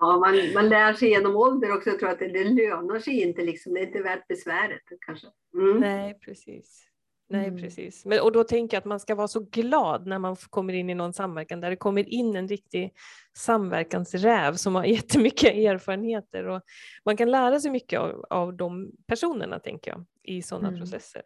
[0.00, 1.90] Ja, man, man lär sig genom ålder också.
[1.90, 3.42] Jag tror att det, det lönar sig inte.
[3.42, 3.74] Liksom.
[3.74, 5.26] Det är inte värt besväret kanske.
[5.54, 5.80] Mm.
[5.80, 6.86] Nej, precis.
[7.28, 7.60] Nej, mm.
[7.60, 8.04] precis.
[8.06, 10.90] Men, och då tänker jag att man ska vara så glad när man kommer in
[10.90, 12.92] i någon samverkan där det kommer in en riktig
[13.36, 16.62] samverkansräv som har jättemycket erfarenheter och
[17.04, 20.80] man kan lära sig mycket av, av de personerna, tänker jag, i sådana mm.
[20.80, 21.22] processer.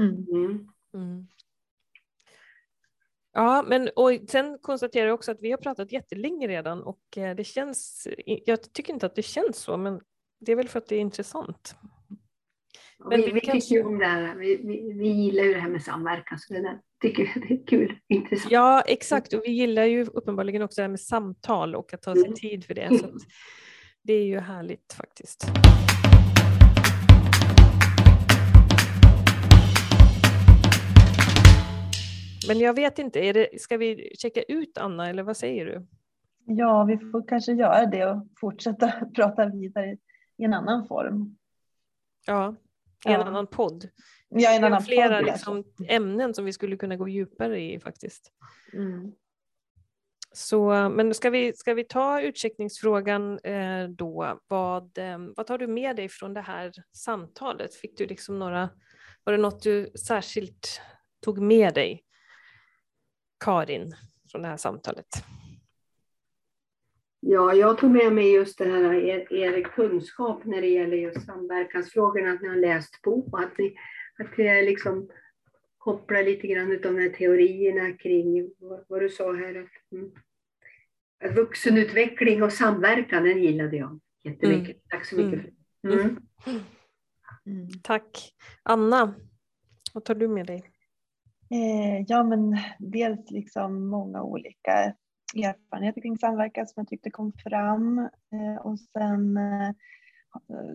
[0.00, 0.26] Mm.
[0.94, 1.26] mm.
[3.36, 7.36] Ja, men och sen konstaterar jag också att vi har pratat jättelänge redan och eh,
[7.36, 10.00] det känns, jag tycker inte att det känns så, men
[10.40, 11.76] det är väl för att det är intressant.
[13.10, 13.68] Men vi, vi, vi kanske...
[13.68, 16.62] tycker om det här, vi, vi, vi, gillar ju det här med samverkan, så det
[16.62, 18.52] där tycker det är kul, intressant.
[18.52, 22.14] Ja, exakt, och vi gillar ju uppenbarligen också det här med samtal och att ta
[22.14, 22.34] sig mm.
[22.34, 22.98] tid för det.
[22.98, 23.06] Så
[24.02, 25.46] det är ju härligt faktiskt.
[32.48, 35.86] Men jag vet inte, är det, ska vi checka ut Anna eller vad säger du?
[36.44, 39.96] Ja, vi får kanske göra det och fortsätta prata vidare
[40.36, 41.36] i en annan form.
[42.26, 42.54] Ja,
[43.06, 43.24] i en ja.
[43.24, 43.88] annan podd.
[44.28, 48.32] Ja, en annan flera podd, liksom, ämnen som vi skulle kunna gå djupare i faktiskt.
[48.72, 49.12] Mm.
[50.32, 54.40] Så, men ska vi, ska vi ta utcheckningsfrågan eh, då?
[54.48, 57.74] Vad, eh, vad tar du med dig från det här samtalet?
[57.74, 58.70] Fick du liksom några,
[59.24, 60.80] var det något du särskilt
[61.24, 62.05] tog med dig?
[63.44, 63.94] Karin
[64.30, 65.06] från det här samtalet?
[67.20, 71.26] Ja, jag tog med mig just det här er, er kunskap när det gäller just
[71.26, 73.76] samverkansfrågorna, att ni har läst på, att ni,
[74.18, 75.08] att ni liksom
[75.78, 79.54] koppla lite grann av de här teorierna kring vad, vad du sa här.
[79.54, 80.12] Att, mm,
[81.34, 84.76] vuxenutveckling och samverkan, den gillade jag jättemycket.
[84.76, 84.80] Mm.
[84.88, 85.54] Tack så mycket.
[85.84, 85.98] Mm.
[85.98, 86.18] mm.
[87.46, 87.68] Mm.
[87.82, 88.34] Tack.
[88.62, 89.14] Anna,
[89.94, 90.70] vad tar du med dig?
[91.50, 94.94] Eh, ja, men dels liksom många olika
[95.34, 97.98] erfarenheter kring samverkan som jag tyckte kom fram.
[97.98, 99.70] Eh, och sen eh,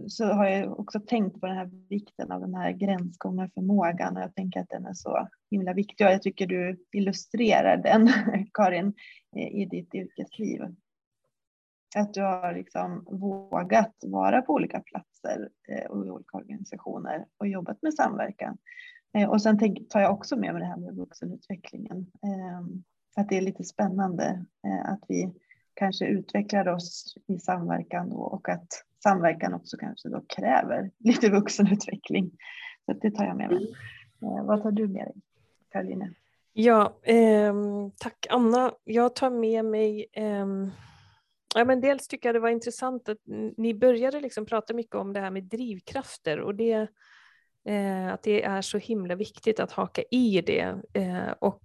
[0.08, 4.24] så har jag också tänkt på den här vikten av den här gränsgångna förmågan och
[4.24, 8.10] jag tänker att den är så himla viktig och jag tycker du illustrerar den,
[8.54, 8.94] Karin,
[9.36, 10.62] eh, i ditt yrkesliv.
[11.96, 17.48] Att du har liksom vågat vara på olika platser eh, och i olika organisationer och
[17.48, 18.58] jobbat med samverkan.
[19.14, 19.60] Eh, och sen
[19.90, 22.12] tar jag också med mig det här med vuxenutvecklingen.
[22.24, 22.84] Ehm,
[23.16, 25.34] att det är lite spännande eh, att vi
[25.74, 28.68] kanske utvecklar oss i samverkan då och att
[29.04, 32.32] samverkan också kanske då kräver lite vuxenutveckling.
[32.86, 33.74] Så det tar jag med mig.
[34.22, 35.22] Eh, vad tar du med dig,
[35.72, 36.16] Karoline?
[36.54, 37.54] Ja, eh,
[37.98, 38.72] tack Anna.
[38.84, 40.46] Jag tar med mig eh,
[41.56, 43.18] Ja, men dels tycker jag det var intressant att
[43.58, 46.88] ni började liksom prata mycket om det här med drivkrafter och det,
[47.68, 50.76] eh, att det är så himla viktigt att haka i det.
[50.94, 51.64] Eh, och,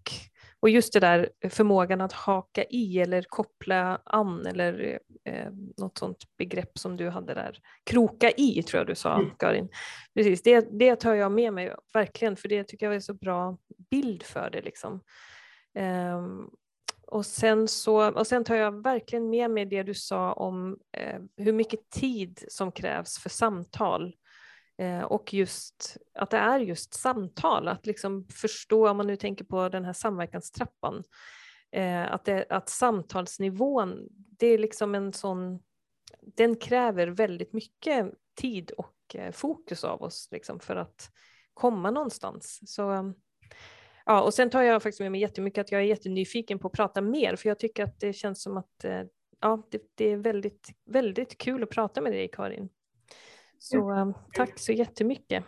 [0.60, 6.18] och just det där förmågan att haka i eller koppla an eller eh, något sånt
[6.38, 7.58] begrepp som du hade där.
[7.84, 9.30] Kroka i tror jag du sa, mm.
[9.38, 9.68] Karin.
[10.14, 13.58] Precis, det, det tar jag med mig verkligen för det tycker jag är så bra
[13.90, 14.62] bild för det.
[14.62, 15.00] Liksom.
[15.78, 16.50] Um,
[17.06, 21.20] och sen, så, och sen tar jag verkligen med mig det du sa om eh,
[21.36, 24.14] hur mycket tid som krävs för samtal.
[24.78, 29.44] Eh, och just att det är just samtal, att liksom förstå, om man nu tänker
[29.44, 31.04] på den här samverkanstrappan,
[31.72, 35.62] eh, att, det, att samtalsnivån, det är liksom en sån,
[36.20, 38.10] den kräver väldigt mycket
[38.40, 41.10] tid och eh, fokus av oss liksom, för att
[41.54, 42.60] komma någonstans.
[42.66, 43.14] Så ehm,
[44.08, 46.72] Ja, och sen tar jag faktiskt med mig jättemycket att jag är jättenyfiken på att
[46.72, 48.84] prata mer, för jag tycker att det känns som att
[49.40, 52.68] ja, det, det är väldigt, väldigt kul att prata med dig, Karin.
[53.58, 55.44] Så eh, tack så jättemycket.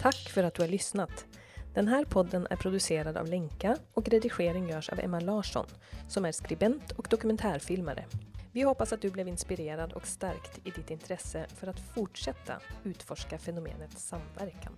[0.00, 1.26] Tack för att du har lyssnat.
[1.74, 5.66] Den här podden är producerad av Lenka och redigering görs av Emma Larsson
[6.08, 8.04] som är skribent och dokumentärfilmare.
[8.52, 13.38] Vi hoppas att du blev inspirerad och stärkt i ditt intresse för att fortsätta utforska
[13.38, 14.72] fenomenet samverkan.